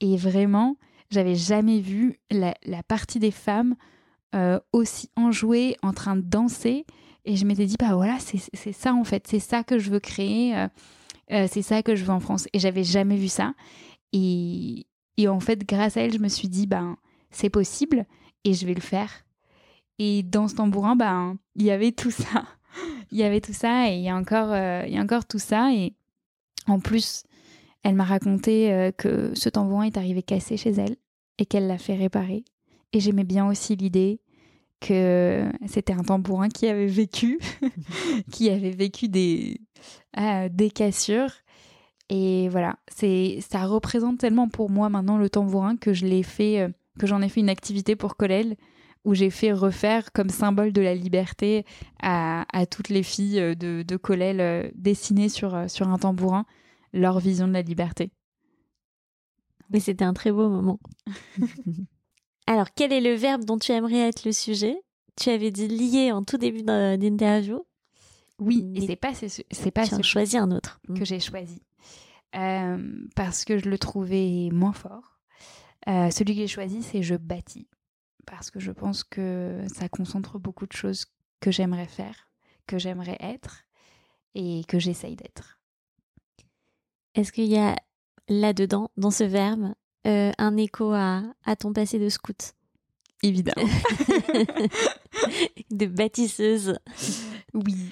[0.00, 0.76] Et vraiment,
[1.10, 2.54] j'avais jamais vu la,
[2.86, 3.74] partie des femmes
[4.34, 6.84] euh, aussi enjouée, en train de danser.
[7.24, 10.00] Et je m'étais dit, bah voilà, c'est ça en fait, c'est ça que je veux
[10.00, 10.68] créer, euh,
[11.32, 12.48] euh, c'est ça que je veux en France.
[12.52, 13.54] Et j'avais jamais vu ça.
[14.12, 14.86] Et,
[15.18, 16.96] et, en fait, grâce à elle, je me suis dit, ben,
[17.30, 18.06] c'est possible
[18.44, 19.10] et je vais le faire.
[19.98, 22.44] Et dans ce tambourin, ben, il y avait tout ça.
[23.10, 24.56] il y avait tout ça et il y a encore,
[24.86, 25.72] il y a encore tout ça.
[25.74, 25.94] Et
[26.66, 27.24] en plus,
[27.82, 30.96] elle m'a raconté euh, que ce tambourin est arrivé cassé chez elle
[31.38, 32.44] et qu'elle l'a fait réparer.
[32.92, 34.20] Et j'aimais bien aussi l'idée
[34.80, 37.38] que c'était un tambourin qui avait vécu,
[38.30, 39.60] qui avait vécu des,
[40.18, 41.32] euh, des cassures.
[42.08, 46.60] Et voilà, c'est ça représente tellement pour moi maintenant le tambourin que je l'ai fait,
[46.60, 46.68] euh,
[46.98, 48.56] que j'en ai fait une activité pour Colel
[49.04, 51.64] où j'ai fait refaire comme symbole de la liberté
[52.02, 56.44] à, toutes les filles de, de Colel dessinées sur, sur un tambourin
[56.92, 58.10] leur vision de la liberté.
[59.70, 60.80] Mais c'était un très beau moment.
[62.48, 64.80] Alors, quel est le verbe dont tu aimerais être le sujet?
[65.20, 67.62] Tu avais dit lié en tout début d'interview.
[68.38, 71.60] Oui, et c'est pas c'est pas tu choisi un autre que j'ai choisi
[72.36, 75.18] euh, parce que je le trouvais moins fort.
[75.88, 77.68] Euh, celui que j'ai choisi, c'est je bâtis
[78.24, 81.04] parce que je pense que ça concentre beaucoup de choses
[81.40, 82.30] que j'aimerais faire,
[82.66, 83.64] que j'aimerais être
[84.34, 85.60] et que j'essaye d'être.
[87.14, 87.76] Est-ce qu'il y a
[88.28, 89.74] là-dedans, dans ce verbe,
[90.06, 91.22] euh, un écho à,
[91.58, 92.54] ton passé de scout
[93.22, 93.66] Évidemment.
[95.70, 96.78] de bâtisseuse.
[97.52, 97.90] Oui.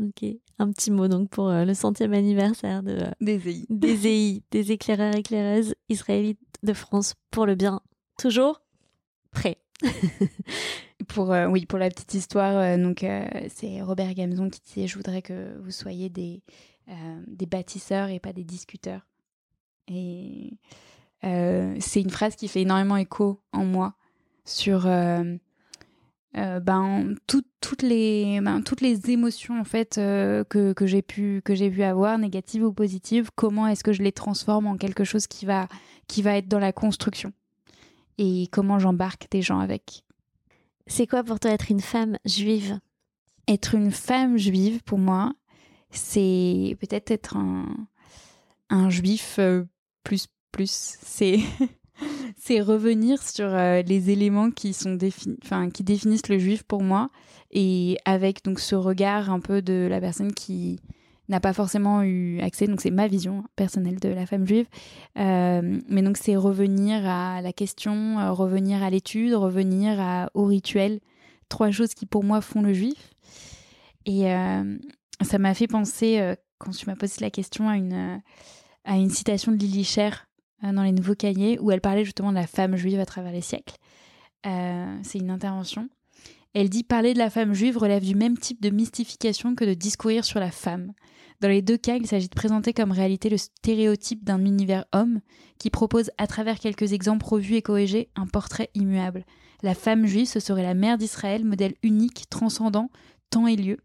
[0.00, 0.24] Ok.
[0.58, 3.66] Un petit mot donc pour euh, le centième anniversaire de, des EI.
[3.68, 7.80] Des EI, des éclaireurs éclaireuses israélites de France pour le bien.
[8.18, 8.62] Toujours
[9.30, 9.58] prêt.
[11.08, 13.04] pour euh, oui pour la petite histoire donc
[13.48, 16.40] c'est Robert Gamzon qui disait je voudrais que vous soyez des
[16.88, 19.06] euh, des bâtisseurs et pas des discuteurs.
[19.86, 20.50] Et
[21.24, 23.94] euh, c'est une phrase qui fait énormément écho en moi
[24.44, 25.36] sur euh,
[26.34, 31.70] ben, toutes, les, ben, toutes les émotions en fait que, que j'ai pu, que j'ai
[31.70, 35.46] pu avoir, négatives ou positives, comment est-ce que je les transforme en quelque chose qui
[35.46, 35.68] va,
[36.08, 37.32] qui va être dans la construction?
[38.18, 40.04] Et comment j'embarque des gens avec?
[40.86, 42.78] C'est quoi pour toi être une femme juive?
[43.48, 45.32] Être une femme juive, pour moi,
[45.90, 47.66] c'est peut-être être un,
[48.70, 49.64] un juif euh,
[50.04, 50.96] plus plus.
[52.36, 54.98] C'est revenir sur euh, les éléments qui sont
[55.72, 57.10] qui définissent le juif pour moi,
[57.50, 60.80] et avec donc ce regard un peu de la personne qui
[61.28, 64.66] n'a pas forcément eu accès, donc c'est ma vision personnelle de la femme juive,
[65.18, 71.00] euh, mais donc c'est revenir à la question, revenir à l'étude, revenir à, au rituel,
[71.48, 73.14] trois choses qui pour moi font le juif.
[74.04, 74.26] Et,
[75.24, 78.18] ça m'a fait penser, euh, quand tu m'as posé la question, à une, euh,
[78.84, 80.31] à une citation de Lily Cher euh,
[80.62, 83.40] dans les Nouveaux Cahiers, où elle parlait justement de la femme juive à travers les
[83.40, 83.76] siècles.
[84.44, 85.88] C'est une intervention.
[86.54, 89.74] Elle dit Parler de la femme juive relève du même type de mystification que de
[89.74, 90.92] discourir sur la femme.
[91.40, 95.20] Dans les deux cas, il s'agit de présenter comme réalité le stéréotype d'un univers homme
[95.58, 99.24] qui propose, à travers quelques exemples revus et corrigés, un portrait immuable.
[99.62, 102.90] La femme juive, ce serait la mère d'Israël, modèle unique, transcendant
[103.30, 103.78] temps et lieu,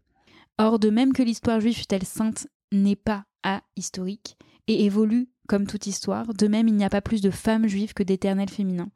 [0.58, 5.86] Or, de même que l'histoire juive fut-elle sainte, n'est pas ahistorique et évolue comme toute
[5.86, 8.90] histoire, de même il n'y a pas plus de femmes juives que d'éternels féminins.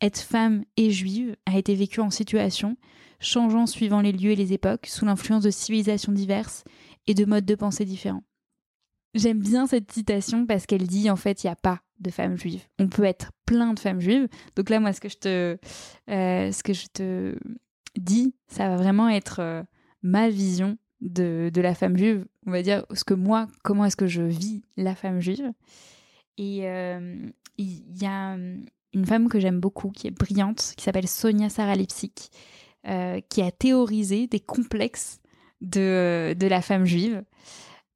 [0.00, 2.76] Être femme et juive a été vécu en situation,
[3.20, 6.64] changeant suivant les lieux et les époques, sous l'influence de civilisations diverses
[7.06, 8.24] et de modes de pensée différents.
[9.14, 12.36] J'aime bien cette citation parce qu'elle dit en fait il n'y a pas de femmes
[12.36, 12.64] juives.
[12.78, 14.28] On peut être plein de femmes juives.
[14.56, 15.58] Donc là moi ce que je te,
[16.10, 17.38] euh, ce que je te
[17.96, 19.62] dis, ça va vraiment être euh,
[20.02, 23.96] ma vision de, de, la femme juive, on va dire ce que moi, comment est-ce
[23.96, 25.52] que je vis la femme juive.
[26.38, 27.28] Et euh,
[27.58, 28.36] il y a
[28.94, 32.30] une femme que j'aime beaucoup, qui est brillante, qui s'appelle Sonia Saralipsik,
[32.86, 35.20] euh, qui a théorisé des complexes
[35.60, 37.22] de, de la femme juive.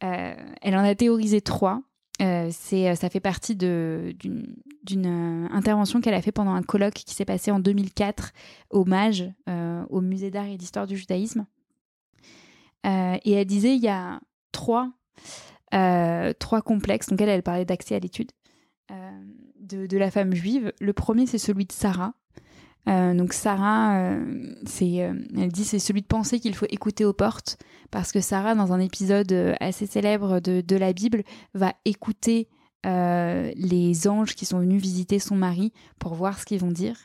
[0.05, 1.83] Euh, elle en a théorisé trois.
[2.21, 7.51] Euh, ça fait partie d'une, intervention qu'elle a fait pendant un colloque qui s'est passé
[7.51, 8.33] en 2004
[8.71, 9.33] au MAGE,
[9.89, 11.47] au Musée d'art et d'histoire du judaïsme.
[12.87, 14.21] Euh, et elle disait il y a
[14.51, 15.52] trois, euh,
[16.39, 17.09] trois complexes.
[17.09, 18.31] Donc elle, elle parlait d'accès à l'étude
[18.91, 19.21] euh,
[19.61, 20.73] de, la femme juive.
[20.81, 22.15] Le premier, c'est celui de Sarah.
[22.89, 24.17] Euh, donc Sarah,
[24.67, 27.57] c'est, elle dit c'est celui de penser qu'il faut écouter aux portes
[27.91, 31.23] parce que Sarah, dans un épisode assez célèbre de, de la Bible,
[31.55, 32.49] va écouter
[32.85, 36.97] les anges qui sont venus visiter son mari pour voir ce qu'ils vont dire.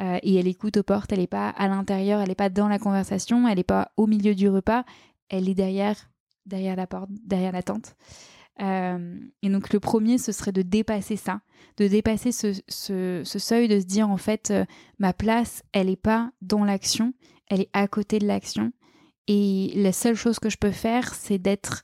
[0.00, 2.68] Euh, et elle écoute aux portes, elle n'est pas à l'intérieur, elle n'est pas dans
[2.68, 4.84] la conversation, elle n'est pas au milieu du repas,
[5.28, 6.09] elle est derrière,
[6.46, 7.96] derrière la porte, derrière la tente.
[8.60, 11.40] Euh, et donc le premier, ce serait de dépasser ça,
[11.78, 14.64] de dépasser ce, ce, seuil, de se dire en fait, euh,
[14.98, 17.14] ma place, elle n'est pas dans l'action,
[17.48, 18.72] elle est à côté de l'action.
[19.28, 21.82] Et la seule chose que je peux faire, c'est d'être,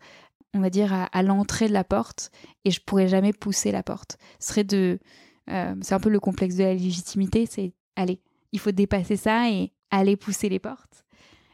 [0.52, 2.30] on va dire, à, l'entrée de la porte,
[2.64, 4.18] et je pourrais jamais pousser la porte.
[4.40, 4.98] Ce serait de,
[5.46, 8.20] c'est un peu le complexe de la légitimité, c'est allez,
[8.52, 11.04] il faut dépasser ça et aller pousser les portes.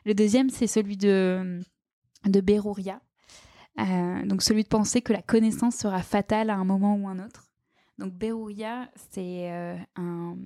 [0.05, 1.61] Le deuxième, c'est celui de,
[2.27, 3.01] de Berouria.
[3.81, 7.19] Euh, donc celui de penser que la connaissance sera fatale à un moment ou un
[7.25, 7.47] autre.
[7.99, 10.37] Donc Berouria, c'est euh, un,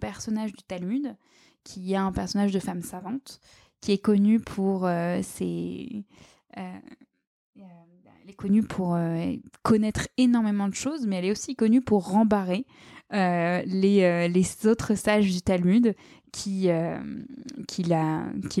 [0.00, 1.16] personnage du Talmud
[1.64, 3.40] qui est un personnage de femme savante
[3.80, 5.20] qui est connu pour euh,
[6.54, 8.98] elle est connue pour
[9.62, 12.66] connaître énormément de choses, mais elle est aussi connue pour rembarrer
[13.12, 15.94] les, les autres sages du Talmud
[16.32, 16.68] qui,
[17.68, 17.82] qui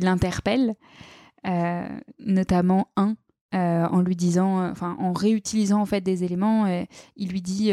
[0.00, 0.76] l'interpellent,
[2.18, 3.16] notamment un
[3.52, 6.66] en lui disant, enfin en réutilisant en fait des éléments,
[7.16, 7.72] il lui dit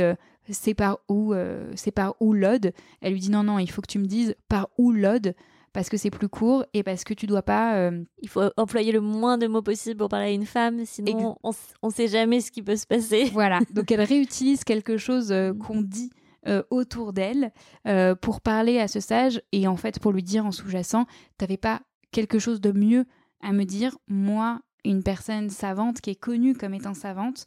[0.50, 1.34] c'est par où
[1.76, 2.74] c'est par où l'ode?
[3.02, 5.36] Elle lui dit non non, il faut que tu me dises par où l'ode
[5.74, 7.90] parce que c'est plus court et parce que tu dois pas.
[8.22, 11.52] Il faut employer le moins de mots possible pour parler à une femme, sinon on,
[11.82, 13.26] on sait jamais ce qui peut se passer.
[13.34, 16.12] Voilà, donc elle réutilise quelque chose qu'on dit
[16.46, 17.54] euh, autour d'elle
[17.88, 21.06] euh, pour parler à ce sage et en fait pour lui dire en sous-jacent,
[21.38, 23.06] t'avais pas quelque chose de mieux
[23.44, 27.46] à me dire, moi, une personne savante qui est connue comme étant savante,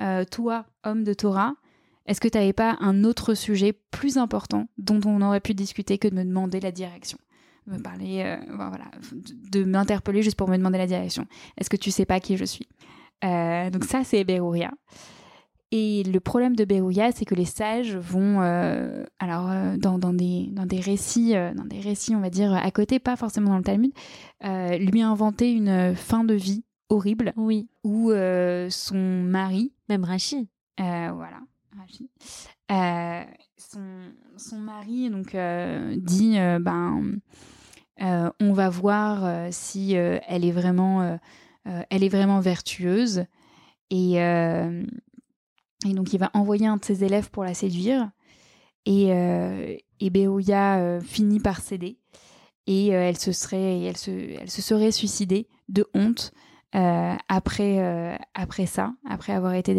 [0.00, 1.54] euh, toi, homme de Torah,
[2.06, 5.98] est-ce que tu n'avais pas un autre sujet plus important dont on aurait pu discuter
[5.98, 7.18] que de me demander la direction?
[7.66, 8.90] Me parler, voilà,
[9.50, 11.26] de, m'interpeller juste pour me demander la direction.
[11.56, 12.68] Est-ce que tu sais pas qui je suis?
[13.22, 14.70] Donc ça, c'est Berouria.
[15.76, 20.12] Et le problème de Berouya, c'est que les sages vont, euh, alors euh, dans, dans,
[20.12, 23.50] des, dans des récits, euh, dans des récits, on va dire à côté, pas forcément
[23.50, 23.90] dans le Talmud,
[24.40, 27.32] lui inventer une fin de vie horrible.
[27.36, 27.68] Oui.
[27.82, 30.46] Où son mari, même Rachid,
[30.78, 31.40] voilà,
[33.56, 33.80] son,
[34.36, 35.36] son mari donc
[35.96, 37.18] dit, ben,
[37.98, 41.18] on va voir si elle est vraiment,
[41.64, 43.24] elle est vraiment vertueuse.
[43.90, 44.20] Et,
[45.84, 48.10] et donc, il va envoyer un de ses élèves pour la séduire.
[48.86, 51.98] Et, euh, et euh, finit par céder.
[52.66, 56.32] Et euh, elle, se serait, elle, se, elle se serait suicidée de honte
[56.74, 59.72] euh, après, après ça, après avoir été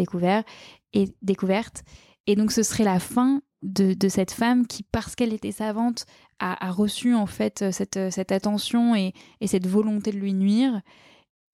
[0.92, 1.84] et, découverte.
[2.26, 6.06] Et donc, ce serait la fin de, de cette femme qui, parce qu'elle était savante,
[6.38, 10.80] a, a, reçu en fait cette, cette attention et, et cette volonté de lui nuire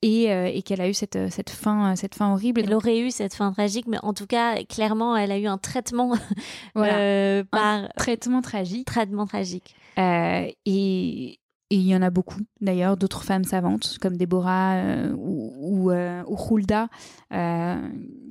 [0.02, 2.60] et, euh, et qu'elle a eu cette, euh, cette, fin, euh, cette fin horrible.
[2.64, 5.58] Elle aurait eu cette fin tragique, mais en tout cas, clairement, elle a eu un
[5.58, 6.14] traitement
[6.74, 7.44] voilà.
[7.44, 8.86] par un traitement tragique.
[8.86, 9.74] Traitement tragique.
[9.96, 11.38] et,
[11.72, 15.90] et il y en a beaucoup, d'ailleurs, d'autres femmes savantes, comme Déborah euh, ou, ou,
[15.90, 16.88] euh, Hulda,
[17.32, 17.88] euh,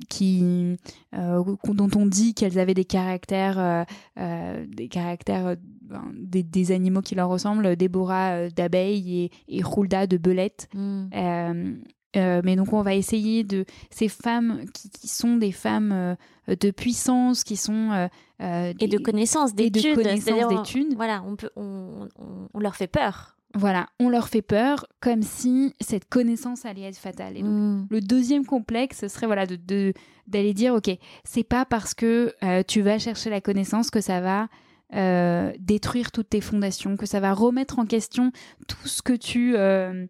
[0.08, 0.76] qui,
[1.12, 3.84] dont on dit qu'elles avaient des caractères,
[4.16, 5.56] des caractères
[5.92, 7.76] ben, des, des, animaux qui leur ressemblent.
[7.76, 10.68] Déborah d'abeille et, et de belette.
[10.74, 11.78] Mm.
[12.14, 16.16] mais donc on va essayer de ces femmes qui, qui sont des femmes
[16.48, 18.08] de puissance, qui sont
[18.40, 20.94] et de connaissances, d'études, d'études.
[20.96, 23.36] Voilà, on peut, on, on, on, leur fait peur.
[23.54, 27.36] Voilà, on leur fait peur comme si cette connaissance allait être fatale.
[27.36, 27.86] Et donc, mm.
[27.90, 29.92] le deuxième complexe, ce serait voilà de
[30.26, 30.90] d'aller dire ok,
[31.24, 34.48] c'est pas parce que euh, tu vas chercher la connaissance que ça va
[34.94, 38.32] euh, détruire toutes tes fondations, que ça va remettre en question
[38.68, 40.06] tout ce que tu euh,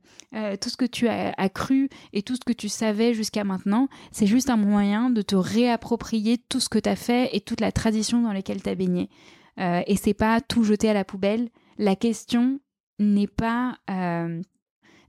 [0.61, 3.89] tout ce que tu as, as, cru et tout ce que tu savais jusqu'à maintenant.
[4.13, 7.61] C'est juste un moyen de te réapproprier tout ce que tu as fait et toute
[7.61, 9.11] la tradition dans laquelle tu as baigné.
[9.59, 11.51] et c'est pas tout jeter à la poubelle.
[11.79, 12.61] La question,
[13.03, 14.41] n'est pas, euh,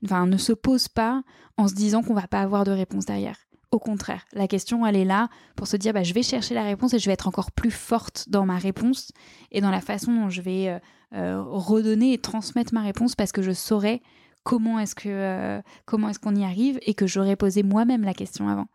[0.03, 1.23] enfin, ne se pose pas
[1.57, 3.42] en se disant qu'on va pas avoir de réponse derrière.
[3.73, 6.61] Au contraire, la question, elle est là pour se dire, bah, je vais chercher la
[6.61, 9.11] réponse et je vais être encore plus forte dans ma réponse
[9.49, 10.77] et dans la façon dont je vais euh,
[11.15, 14.03] euh, redonner et transmettre ma réponse parce que je saurai
[14.43, 18.47] comment est-ce que comment est-ce qu'on y arrive et que j'aurais posé moi-même la question
[18.47, 18.67] avant.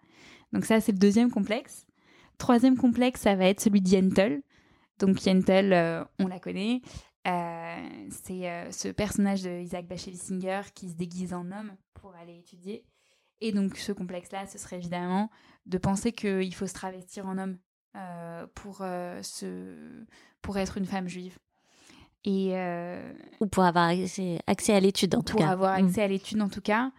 [0.53, 1.86] Donc ça, c'est le deuxième complexe.
[2.36, 4.42] Troisième complexe, ça va être celui de
[4.99, 6.80] Donc Yentl, on la connaît.
[7.24, 12.84] c'est ce personnage de Isaac Bashevis Singer qui se déguise en homme pour aller étudier.
[13.41, 15.30] Et donc ce complexe-là, ce serait évidemment
[15.66, 17.57] de penser qu'il faut se travestir en homme
[18.55, 18.76] pour,
[19.22, 20.05] se,
[20.43, 21.39] pour être une femme juive.
[22.24, 22.53] Et,
[23.41, 25.51] Ou pour avoir accès, accès à l'étude en tout pour cas.
[25.51, 25.86] avoir Mm.
[25.86, 26.91] accès à l'étude en tout cas.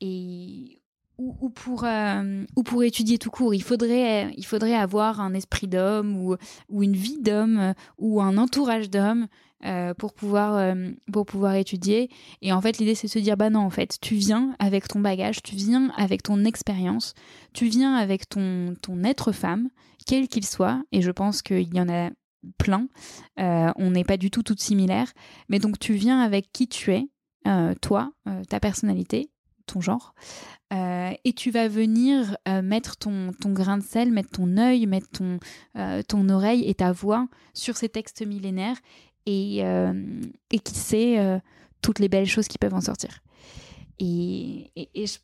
[0.00, 0.80] Et
[1.18, 5.34] ou, ou pour euh, ou pour étudier tout court, il faudrait il faudrait avoir un
[5.34, 6.36] esprit d'homme ou
[6.68, 9.26] ou une vie d'homme euh, ou un entourage d'homme
[9.66, 12.08] euh, pour pouvoir euh, pour pouvoir étudier.
[12.40, 14.88] Et en fait, l'idée c'est de se dire bah non, en fait, tu viens avec
[14.88, 17.12] ton bagage, tu viens avec ton expérience,
[17.52, 19.68] tu viens avec ton ton être femme,
[20.06, 20.82] quel qu'il soit.
[20.92, 22.08] Et je pense qu'il y en a
[22.56, 22.88] plein.
[23.38, 25.12] Euh, on n'est pas du tout toutes similaires,
[25.50, 27.06] mais donc tu viens avec qui tu es,
[27.82, 28.12] toi,
[28.48, 29.30] ta personnalité,
[29.66, 30.14] ton genre,
[30.72, 35.38] et tu vas venir mettre ton, ton grain de sel, mettre ton œil, mettre ton,
[36.06, 38.76] ton oreille et ta voix sur ces textes millénaires
[39.30, 39.92] et, euh,
[40.48, 41.38] qui sait euh,
[41.82, 43.20] toutes les belles choses qui peuvent en sortir.
[43.98, 45.18] Et, je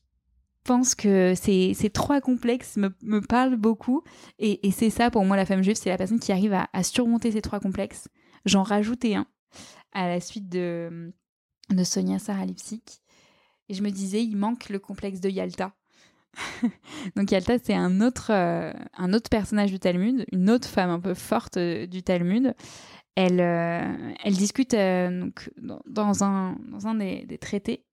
[0.64, 4.02] pense que ces, trois complexes me, parlent beaucoup
[4.38, 7.32] et, c'est ça pour moi la femme juive, c'est la personne qui arrive à, surmonter
[7.32, 8.08] ces trois complexes.
[8.44, 9.26] J'en rajoutais un
[9.92, 11.12] à la suite de,
[11.70, 13.00] de Sonia Sarah Lipsic.
[13.68, 15.72] Et je me disais, il manque le complexe de Yalta.
[17.16, 21.00] Donc Yalta, c'est un autre, euh, un autre personnage du Talmud, une autre femme un
[21.00, 22.54] peu forte du Talmud.
[23.16, 25.50] Elle, euh, elle discute euh, donc,
[25.86, 26.54] dans, un,
[26.94, 27.84] des, traités,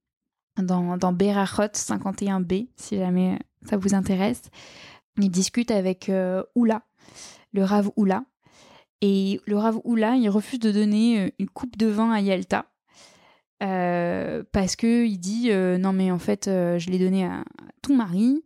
[0.58, 4.42] dans, dans Berachot 51b, si jamais ça vous intéresse.
[5.18, 6.84] Il discute avec euh, Oula,
[7.54, 8.26] le Rav Oula.
[9.02, 12.66] Et le Rav Oula, il refuse de donner euh, une coupe de vin à Yalta.
[13.64, 17.44] euh, parce que il dit euh, non mais en fait euh, je l'ai donné à,
[17.82, 18.44] ton mari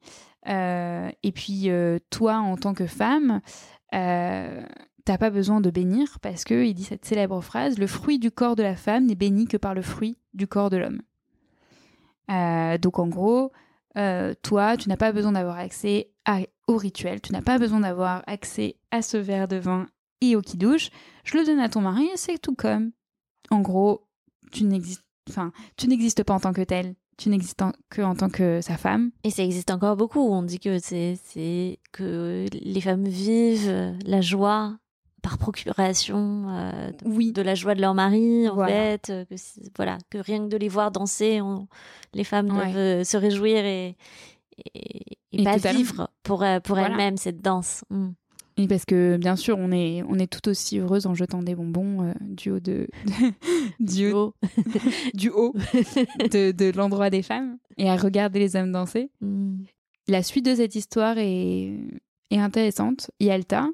[0.47, 3.41] euh, et puis euh, toi en tant que femme
[3.95, 4.63] euh,
[5.07, 8.29] t'as pas besoin de bénir parce que il dit cette célèbre phrase le fruit du
[8.29, 11.01] corps de la femme n'est béni que par le fruit du corps de l'homme.
[12.29, 13.51] Euh, donc en gros
[13.97, 16.09] euh, toi tu n'as pas besoin d'avoir accès
[16.67, 19.87] au rituel tu n'as pas besoin d'avoir accès à ce verre de vin
[20.19, 20.89] et au kidouche.
[21.23, 22.91] Je le donne à ton mari et c'est tout comme.
[23.49, 24.07] En gros
[24.51, 28.13] tu n'existes enfin tu n'existes pas en tant que tel tu n'existes en- que en
[28.15, 29.11] tant que sa femme.
[29.23, 30.19] Et ça existe encore beaucoup.
[30.19, 34.77] On dit que c'est que les femmes vivent la joie
[35.21, 38.71] par procuration euh, de, oui de la joie de leur mari en Voilà.
[38.73, 39.35] fait euh, que
[39.75, 41.67] voilà que rien que de les voir danser on-
[42.13, 42.55] les femmes Ouais.
[42.55, 43.95] doivent euh, se réjouir et
[44.73, 46.87] et, et Et pas vivre pour pour Voilà.
[46.89, 48.09] elles-mêmes cette danse Mm.
[48.59, 51.53] Oui, parce que bien sûr, on est, on est tout aussi heureuse en jetant des
[51.53, 52.87] bonbons euh, du haut de,
[53.79, 54.33] du haut,
[55.13, 55.53] du haut
[56.19, 59.11] de, de l'endroit des femmes et à regarder les hommes danser.
[59.21, 59.57] Mm.
[60.07, 61.71] La suite de cette histoire est,
[62.31, 63.11] est intéressante.
[63.19, 63.67] Yalta,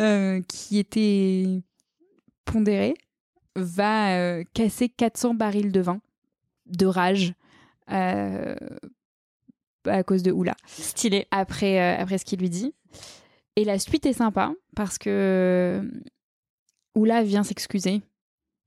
[0.00, 1.62] euh, qui était
[2.44, 2.94] pondérée,
[3.56, 6.00] va euh, casser 400 barils de vin
[6.66, 7.34] de rage
[7.90, 8.56] euh,
[9.86, 12.74] à cause de Oula stylé après, euh, après ce qu'il lui dit.
[13.56, 15.82] Et la suite est sympa parce que
[16.94, 18.02] Oula vient s'excuser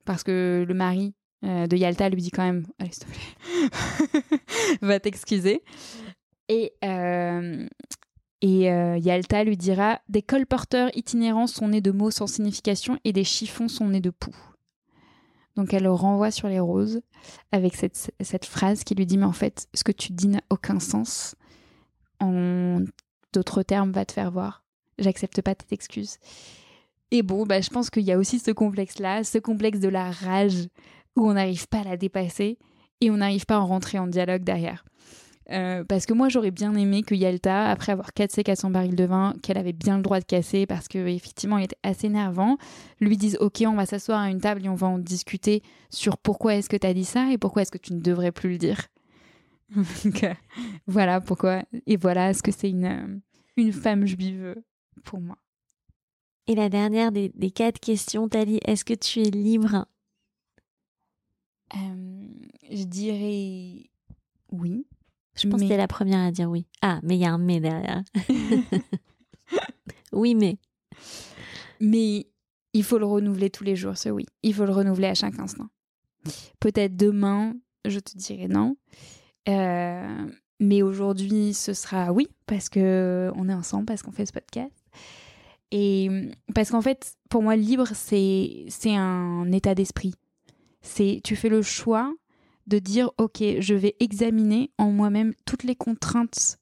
[0.06, 1.14] parce que le mari
[1.44, 4.38] de Yalta lui dit quand même Allez, s'il te plaît,
[4.82, 5.62] va t'excuser.
[6.50, 7.68] Et, euh,
[8.42, 13.14] et euh, Yalta lui dira Des colporteurs itinérants sont nés de mots sans signification et
[13.14, 14.36] des chiffons sont nés de poux.
[15.56, 17.02] Donc elle le renvoie sur les roses
[17.52, 20.80] avec cette, phrase qui lui dit Mais en fait, ce que tu dis n'a aucun
[20.80, 21.36] sens.
[22.20, 22.82] En
[23.34, 24.64] d'autres termes, va te faire voir.
[25.00, 26.18] J'accepte pas tes excuses.
[27.12, 30.12] Et bon, bah, je pense qu'il y a aussi ce complexe-là, ce complexe de la
[30.12, 30.68] rage
[31.16, 32.58] où on n'arrive pas à la dépasser
[33.02, 34.84] et on n'arrive pas à en rentrer en dialogue derrière.
[35.50, 39.06] Euh, parce que moi, j'aurais bien aimé que Yalta, après avoir cassé 400 barils de
[39.06, 42.58] vin, qu'elle avait bien le droit de casser parce que effectivement, il était assez énervant,
[43.00, 46.18] lui dise Ok, on va s'asseoir à une table et on va en discuter sur
[46.18, 48.50] pourquoi est-ce que tu as dit ça et pourquoi est-ce que tu ne devrais plus
[48.50, 48.88] le dire.
[50.04, 50.34] Donc, euh,
[50.86, 51.64] voilà pourquoi.
[51.86, 53.20] Et voilà ce que c'est une, euh,
[53.56, 54.56] une femme juive
[55.04, 55.38] pour moi.
[56.48, 59.86] et la dernière des, des quatre questions Tali est-ce que tu es libre?
[61.76, 62.28] Euh,
[62.70, 63.90] je dirais
[64.52, 64.86] oui.
[65.38, 67.32] Je pense Mais- que t'es la première à dire oui ah mais il y a
[67.34, 68.04] un mais derrière
[70.12, 70.58] oui mais
[71.80, 72.28] Mais
[72.74, 74.26] il faut le renouveler tous les jours, ce oui.
[74.44, 75.68] Il faut le renouveler à chaque instant.
[76.60, 77.54] Peut-être demain,
[77.86, 78.76] je te dirai non.
[79.50, 80.28] Euh,
[80.60, 84.74] mais aujourd'hui, ce sera oui, parce que on est ensemble, parce qu'on fait ce podcast.
[85.72, 90.14] Et parce qu'en fait, pour moi, libre, c'est c'est un état d'esprit.
[90.82, 92.14] C'est tu fais le choix
[92.68, 96.60] de dire ok, je vais examiner en moi-même toutes les contraintes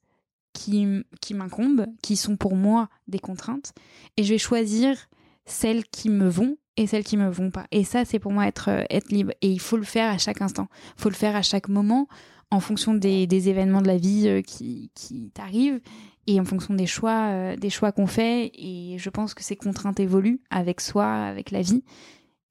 [0.53, 0.87] qui,
[1.21, 3.73] qui m'incombent, qui sont pour moi des contraintes,
[4.17, 5.09] et je vais choisir
[5.45, 7.65] celles qui me vont et celles qui me vont pas.
[7.71, 9.31] Et ça, c'est pour moi être, euh, être libre.
[9.41, 10.67] Et il faut le faire à chaque instant.
[10.97, 12.07] Il faut le faire à chaque moment,
[12.51, 15.79] en fonction des, des événements de la vie euh, qui, qui t'arrivent
[16.27, 18.51] et en fonction des choix, euh, des choix qu'on fait.
[18.55, 21.83] Et je pense que ces contraintes évoluent avec soi, avec la vie.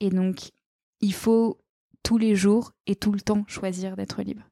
[0.01, 0.51] Et donc,
[1.01, 1.59] il faut
[2.05, 4.43] tous les jours et tout le temps choisir d'être libre.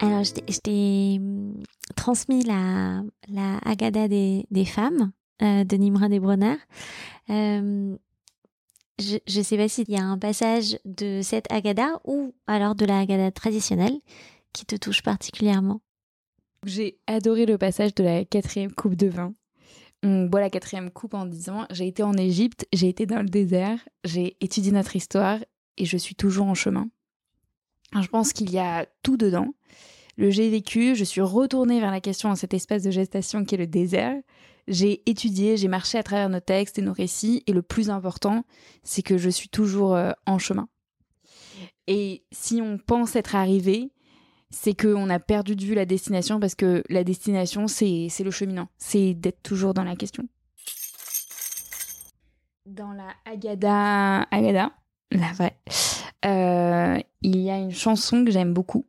[0.00, 1.62] Alors, je t'ai- hum,
[1.96, 6.56] transmis la, la Agada des, des femmes euh, de Nimrod et Bronner.
[7.28, 7.96] Euh,
[8.98, 12.84] je ne sais pas s'il y a un passage de cette Agada ou alors de
[12.84, 13.98] la Agada traditionnelle
[14.52, 15.80] qui te touche particulièrement.
[16.66, 19.34] J'ai adoré le passage de la quatrième coupe de vin.
[20.02, 23.28] On boit la quatrième coupe en disant J'ai été en Égypte, j'ai été dans le
[23.28, 25.38] désert, j'ai étudié notre histoire
[25.76, 26.88] et je suis toujours en chemin.
[28.00, 29.54] Je pense qu'il y a tout dedans.
[30.16, 33.54] Le j'ai vécu, je suis retournée vers la question dans cet espace de gestation qui
[33.54, 34.14] est le désert.
[34.68, 38.44] J'ai étudié, j'ai marché à travers nos textes et nos récits, et le plus important,
[38.84, 40.68] c'est que je suis toujours euh, en chemin.
[41.86, 43.90] Et si on pense être arrivé,
[44.50, 48.68] c'est qu'on a perdu de vue la destination parce que la destination, c'est le cheminant.
[48.78, 50.28] C'est d'être toujours dans la question.
[52.66, 54.72] Dans la Agada, Agada,
[55.10, 55.56] la vraie,
[56.24, 58.86] euh, il y a une chanson que j'aime beaucoup,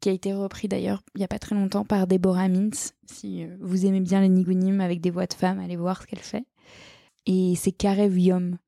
[0.00, 2.94] qui a été reprise d'ailleurs il n'y a pas très longtemps par Deborah Mintz.
[3.06, 6.06] Si euh, vous aimez bien les nigunim avec des voix de femmes, allez voir ce
[6.06, 6.44] qu'elle fait.
[7.26, 8.58] Et c'est Karev Yom.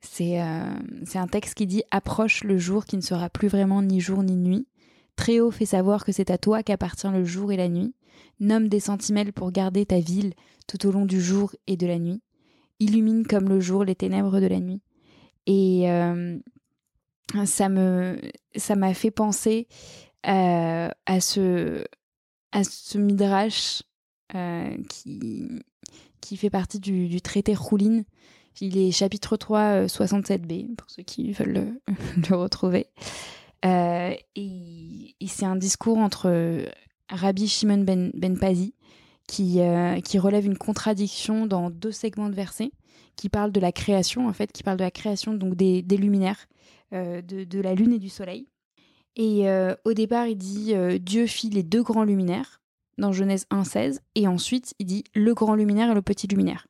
[0.00, 0.74] C'est euh,
[1.06, 4.22] c'est un texte qui dit Approche le jour qui ne sera plus vraiment ni jour
[4.22, 4.66] ni nuit.
[5.16, 7.94] Très haut fait savoir que c'est à toi qu'appartient le jour et la nuit.
[8.40, 10.34] Nomme des sentinelles pour garder ta ville
[10.66, 12.20] tout au long du jour et de la nuit.
[12.80, 14.80] Illumine comme le jour les ténèbres de la nuit.
[15.46, 16.38] Et euh,
[17.44, 18.18] ça me
[18.56, 19.68] ça m'a fait penser
[20.26, 21.84] euh, à ce
[22.52, 23.82] à ce midrash
[24.34, 25.62] euh, qui
[26.20, 28.02] qui fait partie du, du traité Roulin.
[28.60, 31.82] Il est chapitre 3, euh, 67b, pour ceux qui veulent le,
[32.30, 32.86] le retrouver.
[33.64, 36.66] Euh, et, c'est un discours entre euh,
[37.08, 38.74] Rabbi Shimon ben, ben Pazi
[39.26, 42.72] qui, euh, qui relève une contradiction dans deux segments de versets
[43.16, 45.96] qui parlent de la création, en fait, qui parlent de la création donc des, des
[45.96, 46.46] luminaires,
[46.92, 48.46] de, de la lune et du soleil.
[49.16, 49.46] Et
[49.84, 52.60] au départ, il dit Dieu fit les deux grands luminaires
[52.98, 56.66] dans Genèse 1.16, et ensuite il dit le grand luminaire et le petit luminaire.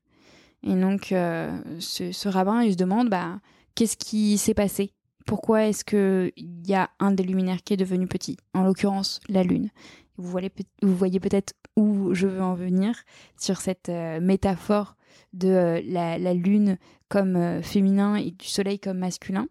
[0.62, 3.40] Et donc ce, ce rabbin, il se demande bah,
[3.74, 4.92] qu'est-ce qui s'est passé?
[5.25, 6.33] Pourquoi est-ce qu'il
[6.66, 8.37] y a un des luminaires qui est devenu petit?
[8.53, 9.70] En l'occurrence, la Lune.
[10.16, 13.03] Vous voyez, peut-être où je veux en venir
[13.39, 14.97] sur cette euh, métaphore
[15.33, 19.49] de euh, la, Lune comme euh, féminin et du Soleil comme masculin.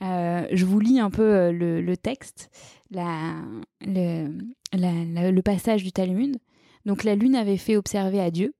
[0.00, 2.50] Je vous lis un peu le, texte,
[2.90, 3.34] la-
[3.92, 6.36] le passage du Talmud.
[6.84, 8.54] Donc la Lune avait fait observer à Dieu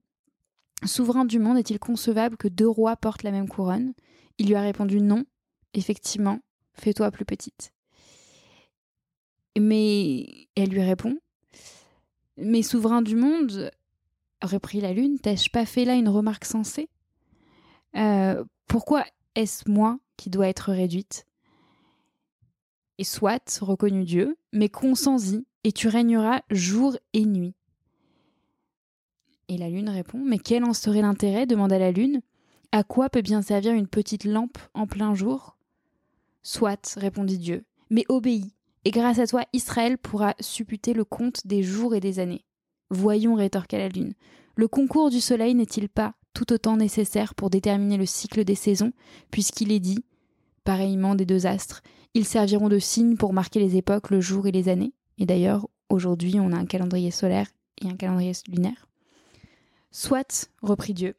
[0.85, 3.95] Souverain du monde, est-il concevable que deux rois portent la même couronne?
[4.39, 5.25] Il lui a répondu non,
[5.73, 6.41] effectivement,
[6.79, 7.73] fais-toi plus petite.
[9.59, 11.17] Mais elle lui répond
[12.37, 13.71] Mais souverain du monde,
[14.43, 16.89] reprit la lune, t'ai-je pas fait là une remarque sensée?
[17.97, 19.05] Euh, Pourquoi
[19.35, 21.27] est-ce moi qui dois être réduite?
[22.99, 27.55] Et soit, reconnut Dieu, mais consens-y, et tu régneras jour et nuit.
[29.49, 31.47] Et la lune répond Mais quel en serait l'intérêt?
[31.47, 32.21] demanda la lune.
[32.73, 35.56] À quoi peut bien servir une petite lampe en plein jour?
[36.47, 41.65] Soit, répondit Dieu, mais obéis, et grâce à toi Israël pourra supputer le compte des
[41.65, 42.45] jours et des années.
[42.89, 44.15] Voyons, rétorqua la lune,
[44.55, 48.93] le concours du soleil n'est-il pas tout autant nécessaire pour déterminer le cycle des saisons,
[49.33, 50.05] puisqu'il est dit,
[50.63, 51.83] pareillement des deux astres,
[52.15, 54.95] ils serviront de signe pour marquer les époques, le jour et les années.
[55.19, 57.49] Et d'ailleurs, aujourd'hui, on a un calendrier solaire
[57.83, 58.87] et un calendrier lunaire.
[59.91, 61.17] Soit, reprit Dieu,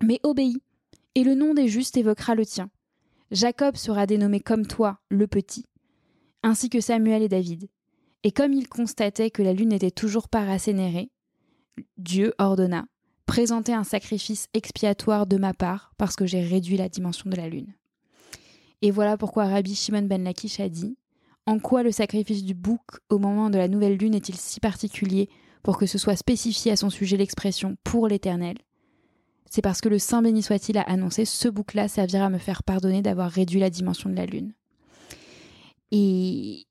[0.00, 0.62] mais obéis,
[1.16, 2.70] et le nom des justes évoquera le tien.
[3.34, 5.66] Jacob sera dénommé comme toi, le petit,
[6.44, 7.68] ainsi que Samuel et David.
[8.22, 11.10] Et comme il constatait que la lune n'était toujours pas rassénérée,
[11.98, 12.86] Dieu ordonna
[13.26, 17.48] Présentez un sacrifice expiatoire de ma part, parce que j'ai réduit la dimension de la
[17.48, 17.74] lune.
[18.82, 20.96] Et voilà pourquoi Rabbi Shimon ben Lakish a dit
[21.46, 25.28] En quoi le sacrifice du bouc au moment de la nouvelle lune est-il si particulier
[25.64, 28.58] pour que ce soit spécifié à son sujet l'expression pour l'éternel
[29.50, 32.62] C'est parce que le Saint béni soit-il a annoncé ce bouc-là servira à me faire
[32.62, 34.52] pardonner d'avoir réduit la dimension de la lune.
[35.90, 36.66] Et,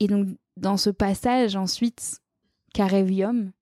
[0.00, 2.20] et donc, dans ce passage, ensuite,
[2.72, 3.52] Carevium,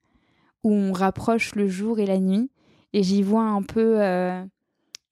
[0.65, 2.51] où on rapproche le jour et la nuit,
[2.93, 4.45] et j'y vois un peu euh,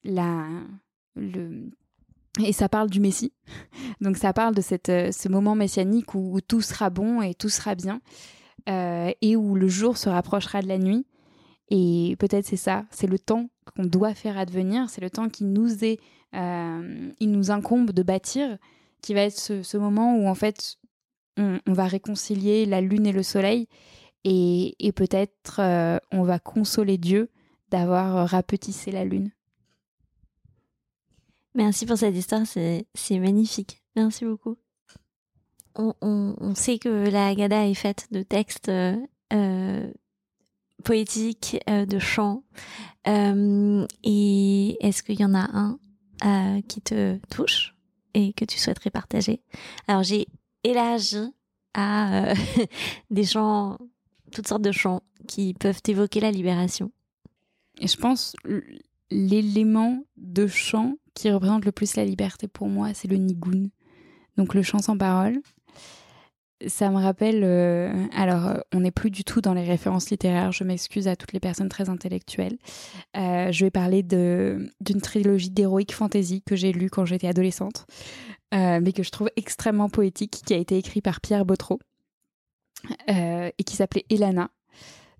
[0.03, 0.47] la,
[1.15, 1.69] le,
[2.39, 3.33] et ça parle du Messie.
[4.01, 7.33] Donc ça parle de cette, euh, ce moment messianique où, où tout sera bon et
[7.33, 8.01] tout sera bien,
[8.69, 11.05] euh, et où le jour se rapprochera de la nuit.
[11.73, 15.45] Et peut-être c'est ça, c'est le temps qu'on doit faire advenir, c'est le temps qui
[15.45, 15.99] nous est,
[16.35, 18.57] euh, il nous incombe de bâtir,
[19.01, 20.75] qui va être ce, ce moment où en fait
[21.37, 23.69] on, on va réconcilier la lune et le soleil,
[24.25, 27.29] et, et peut-être euh, on va consoler Dieu
[27.69, 29.31] d'avoir rapetissé la lune.
[31.55, 32.85] Merci pour cette histoire, c'est
[33.19, 33.81] magnifique.
[33.95, 34.57] Merci beaucoup.
[35.75, 39.91] On, on- on sait que la Haggadah est faite de textes euh,
[40.81, 42.43] poétiques, euh, de chants.
[43.07, 45.79] Euh, et est-ce qu'il y en a un
[46.25, 47.75] euh, qui te touche
[48.13, 49.41] et que tu souhaiterais partager?
[49.87, 50.27] Alors j'ai
[50.63, 51.33] élargi
[51.73, 52.33] à
[53.09, 53.77] des chants,
[54.31, 56.91] toutes sortes de chants qui peuvent évoquer la libération.
[57.79, 58.35] Et je pense
[59.09, 63.69] l'élément de chant qui représente le plus la liberté pour moi, c'est le nigun.
[64.37, 65.41] Donc le chant sans parole.
[66.67, 67.43] Ça me rappelle.
[67.43, 70.51] euh, alors, euh, on n'est plus du tout dans les références littéraires.
[70.51, 72.57] Je m'excuse à toutes les personnes très intellectuelles.
[73.17, 77.85] Euh, je vais parler d'une trilogie d'heroic fantasy que j'ai lue quand j'étais adolescente,
[78.51, 81.79] mais que je trouve extrêmement poétique, qui a été écrit par Pierre Bottreau
[83.07, 84.49] et qui s'appelait Elana.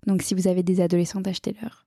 [0.06, 1.86] Donc, si vous avez des adolescentes, achetez-leur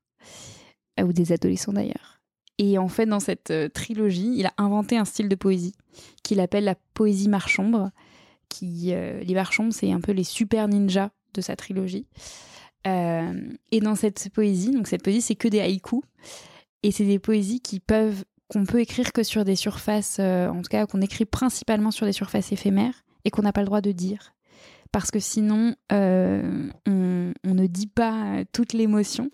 [1.02, 2.22] ou des adolescents d'ailleurs.
[2.58, 5.76] Et en fait, dans cette trilogie, il a inventé un style de poésie
[6.24, 7.92] qu'il appelle la poésie marchombre.
[8.64, 12.08] Euh, les marchombres, c'est un peu les super ninjas de sa trilogie.
[12.88, 13.34] Euh,
[13.72, 16.02] et dans cette poésie, donc cette poésie, c'est que des haïkus.
[16.84, 20.62] Et c'est des poésies qui peuvent, qu'on peut écrire que sur des surfaces, euh, en
[20.62, 23.82] tout cas, qu'on écrit principalement sur des surfaces éphémères et qu'on n'a pas le droit
[23.82, 24.34] de dire.
[24.92, 29.30] Parce que sinon, on, ne dit pas toute l'émotion.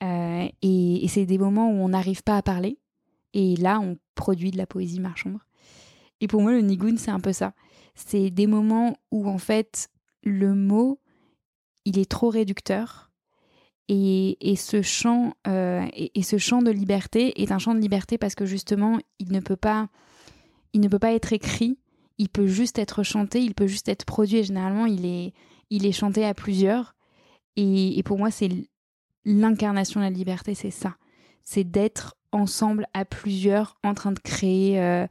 [0.00, 2.78] Et, c'est des moments où on n'arrive pas à parler.
[3.34, 5.40] Et là, on produit de la poésie marchombre.
[6.20, 7.54] Et pour moi, le nigun, c'est un peu ça.
[7.94, 9.88] C'est des moments où, en fait,
[10.22, 11.00] le mot,
[11.84, 13.10] il est trop réducteur.
[13.88, 18.16] Et, et ce chant, euh, et, ce chant de liberté est un chant de liberté
[18.16, 19.88] parce que justement, il ne peut pas,
[20.72, 21.78] il ne peut pas être écrit.
[22.18, 23.42] Il peut juste être chanté.
[23.42, 24.38] Il peut juste être produit.
[24.38, 25.34] Et généralement, il est,
[25.70, 26.94] il est chanté à plusieurs.
[27.56, 28.48] Et, et pour moi, c'est
[29.24, 30.96] l'incarnation de la liberté, c'est ça.
[31.42, 35.06] C'est d'être ensemble à plusieurs, en train de créer, euh,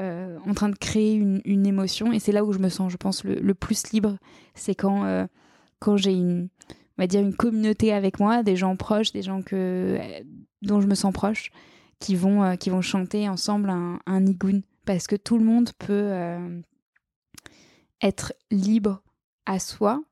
[0.00, 2.12] euh, en train de créer une, émotion.
[2.12, 4.16] Et c'est là où je me sens, je pense, le, plus libre.
[4.54, 5.24] C'est quand, euh,
[5.78, 6.48] quand j'ai une,
[6.98, 9.54] on va dire, une communauté avec moi, des gens proches, des gens que,
[10.00, 10.20] euh,
[10.62, 11.52] dont je me sens proche,
[12.00, 14.62] qui vont, qui vont chanter ensemble un, un nigun.
[14.84, 16.12] Parce que tout le monde peut
[18.02, 19.00] être libre
[19.46, 20.02] à soi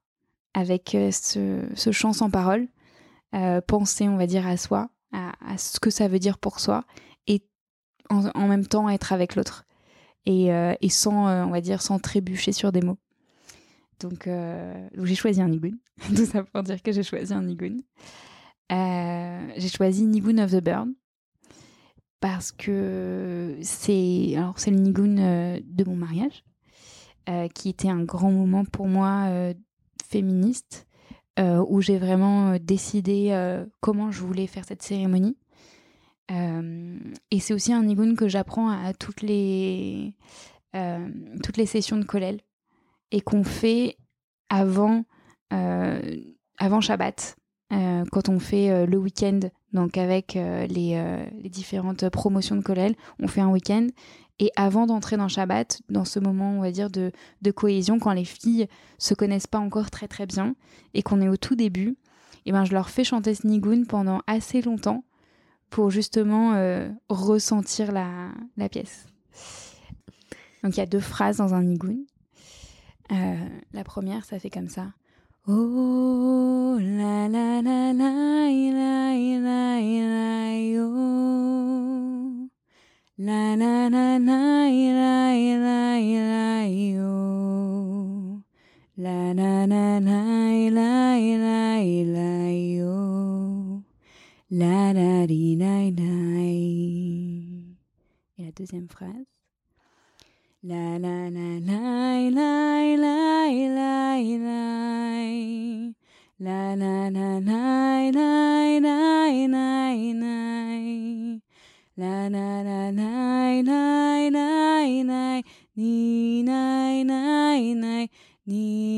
[0.55, 2.69] avec ce, ce chant sans parole
[3.67, 6.85] penser, on va dire, à soi, à, ce que ça veut dire pour soi,
[7.27, 7.43] et
[8.09, 9.67] en, en même temps être avec l'autre,
[10.27, 12.99] et, euh, et sans, euh, on va dire, sans trébucher sur des mots.
[14.01, 15.77] Donc, euh, j'ai choisi un nigun,
[16.17, 17.77] tout ça pour dire que j'ai choisi un nigun.
[18.71, 20.89] J'ai choisi Nigun of the Bird
[22.21, 26.43] parce que c'est alors c'est le nigun de mon mariage
[27.53, 29.29] qui était un grand moment pour moi
[30.09, 30.87] féministe
[31.39, 35.37] où j'ai vraiment décidé comment je voulais faire cette cérémonie.
[36.33, 36.99] Euh,
[37.31, 40.15] et c'est aussi un nigun que j'apprends à, toutes les
[40.75, 41.09] euh,
[41.43, 42.41] toutes les sessions de kollel
[43.11, 43.97] et qu'on fait
[44.49, 45.05] avant
[45.53, 46.01] euh,
[46.59, 47.37] avant Shabbat
[48.13, 49.41] quand on fait le week-end
[49.73, 50.69] donc avec les,
[51.41, 53.87] les différentes promotions de kollel on fait un week-end
[54.39, 58.13] et avant d'entrer dans Shabbat dans ce moment on va dire de, de cohésion quand
[58.13, 58.69] les filles
[58.99, 60.55] se connaissent pas encore très très bien
[60.93, 61.97] et qu'on est au tout début
[62.45, 65.03] et ben je leur fais chanter ce nigun pendant assez longtemps
[65.73, 69.07] pour justement euh, ressentir la, pièce.
[70.63, 71.97] Donc il y a deux phrases dans un nigun.
[73.11, 74.93] Euh, la première, ça fait comme ça.
[75.49, 78.83] Oh la la la la oh
[92.85, 93.62] oh oh
[94.55, 96.13] la la di la la
[98.37, 99.25] Et la deuxième phrase.
[100.63, 101.81] La la la la
[102.31, 104.61] la la la la
[106.39, 108.99] La la la la la la
[109.49, 110.37] la la
[111.97, 114.51] La la la la la la
[115.03, 115.43] la
[115.77, 118.07] Ni na na na
[118.45, 118.92] ni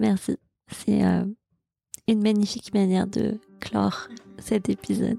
[0.00, 0.36] Merci.
[0.68, 1.24] C'est euh,
[2.08, 5.18] une magnifique manière de clore cet épisode.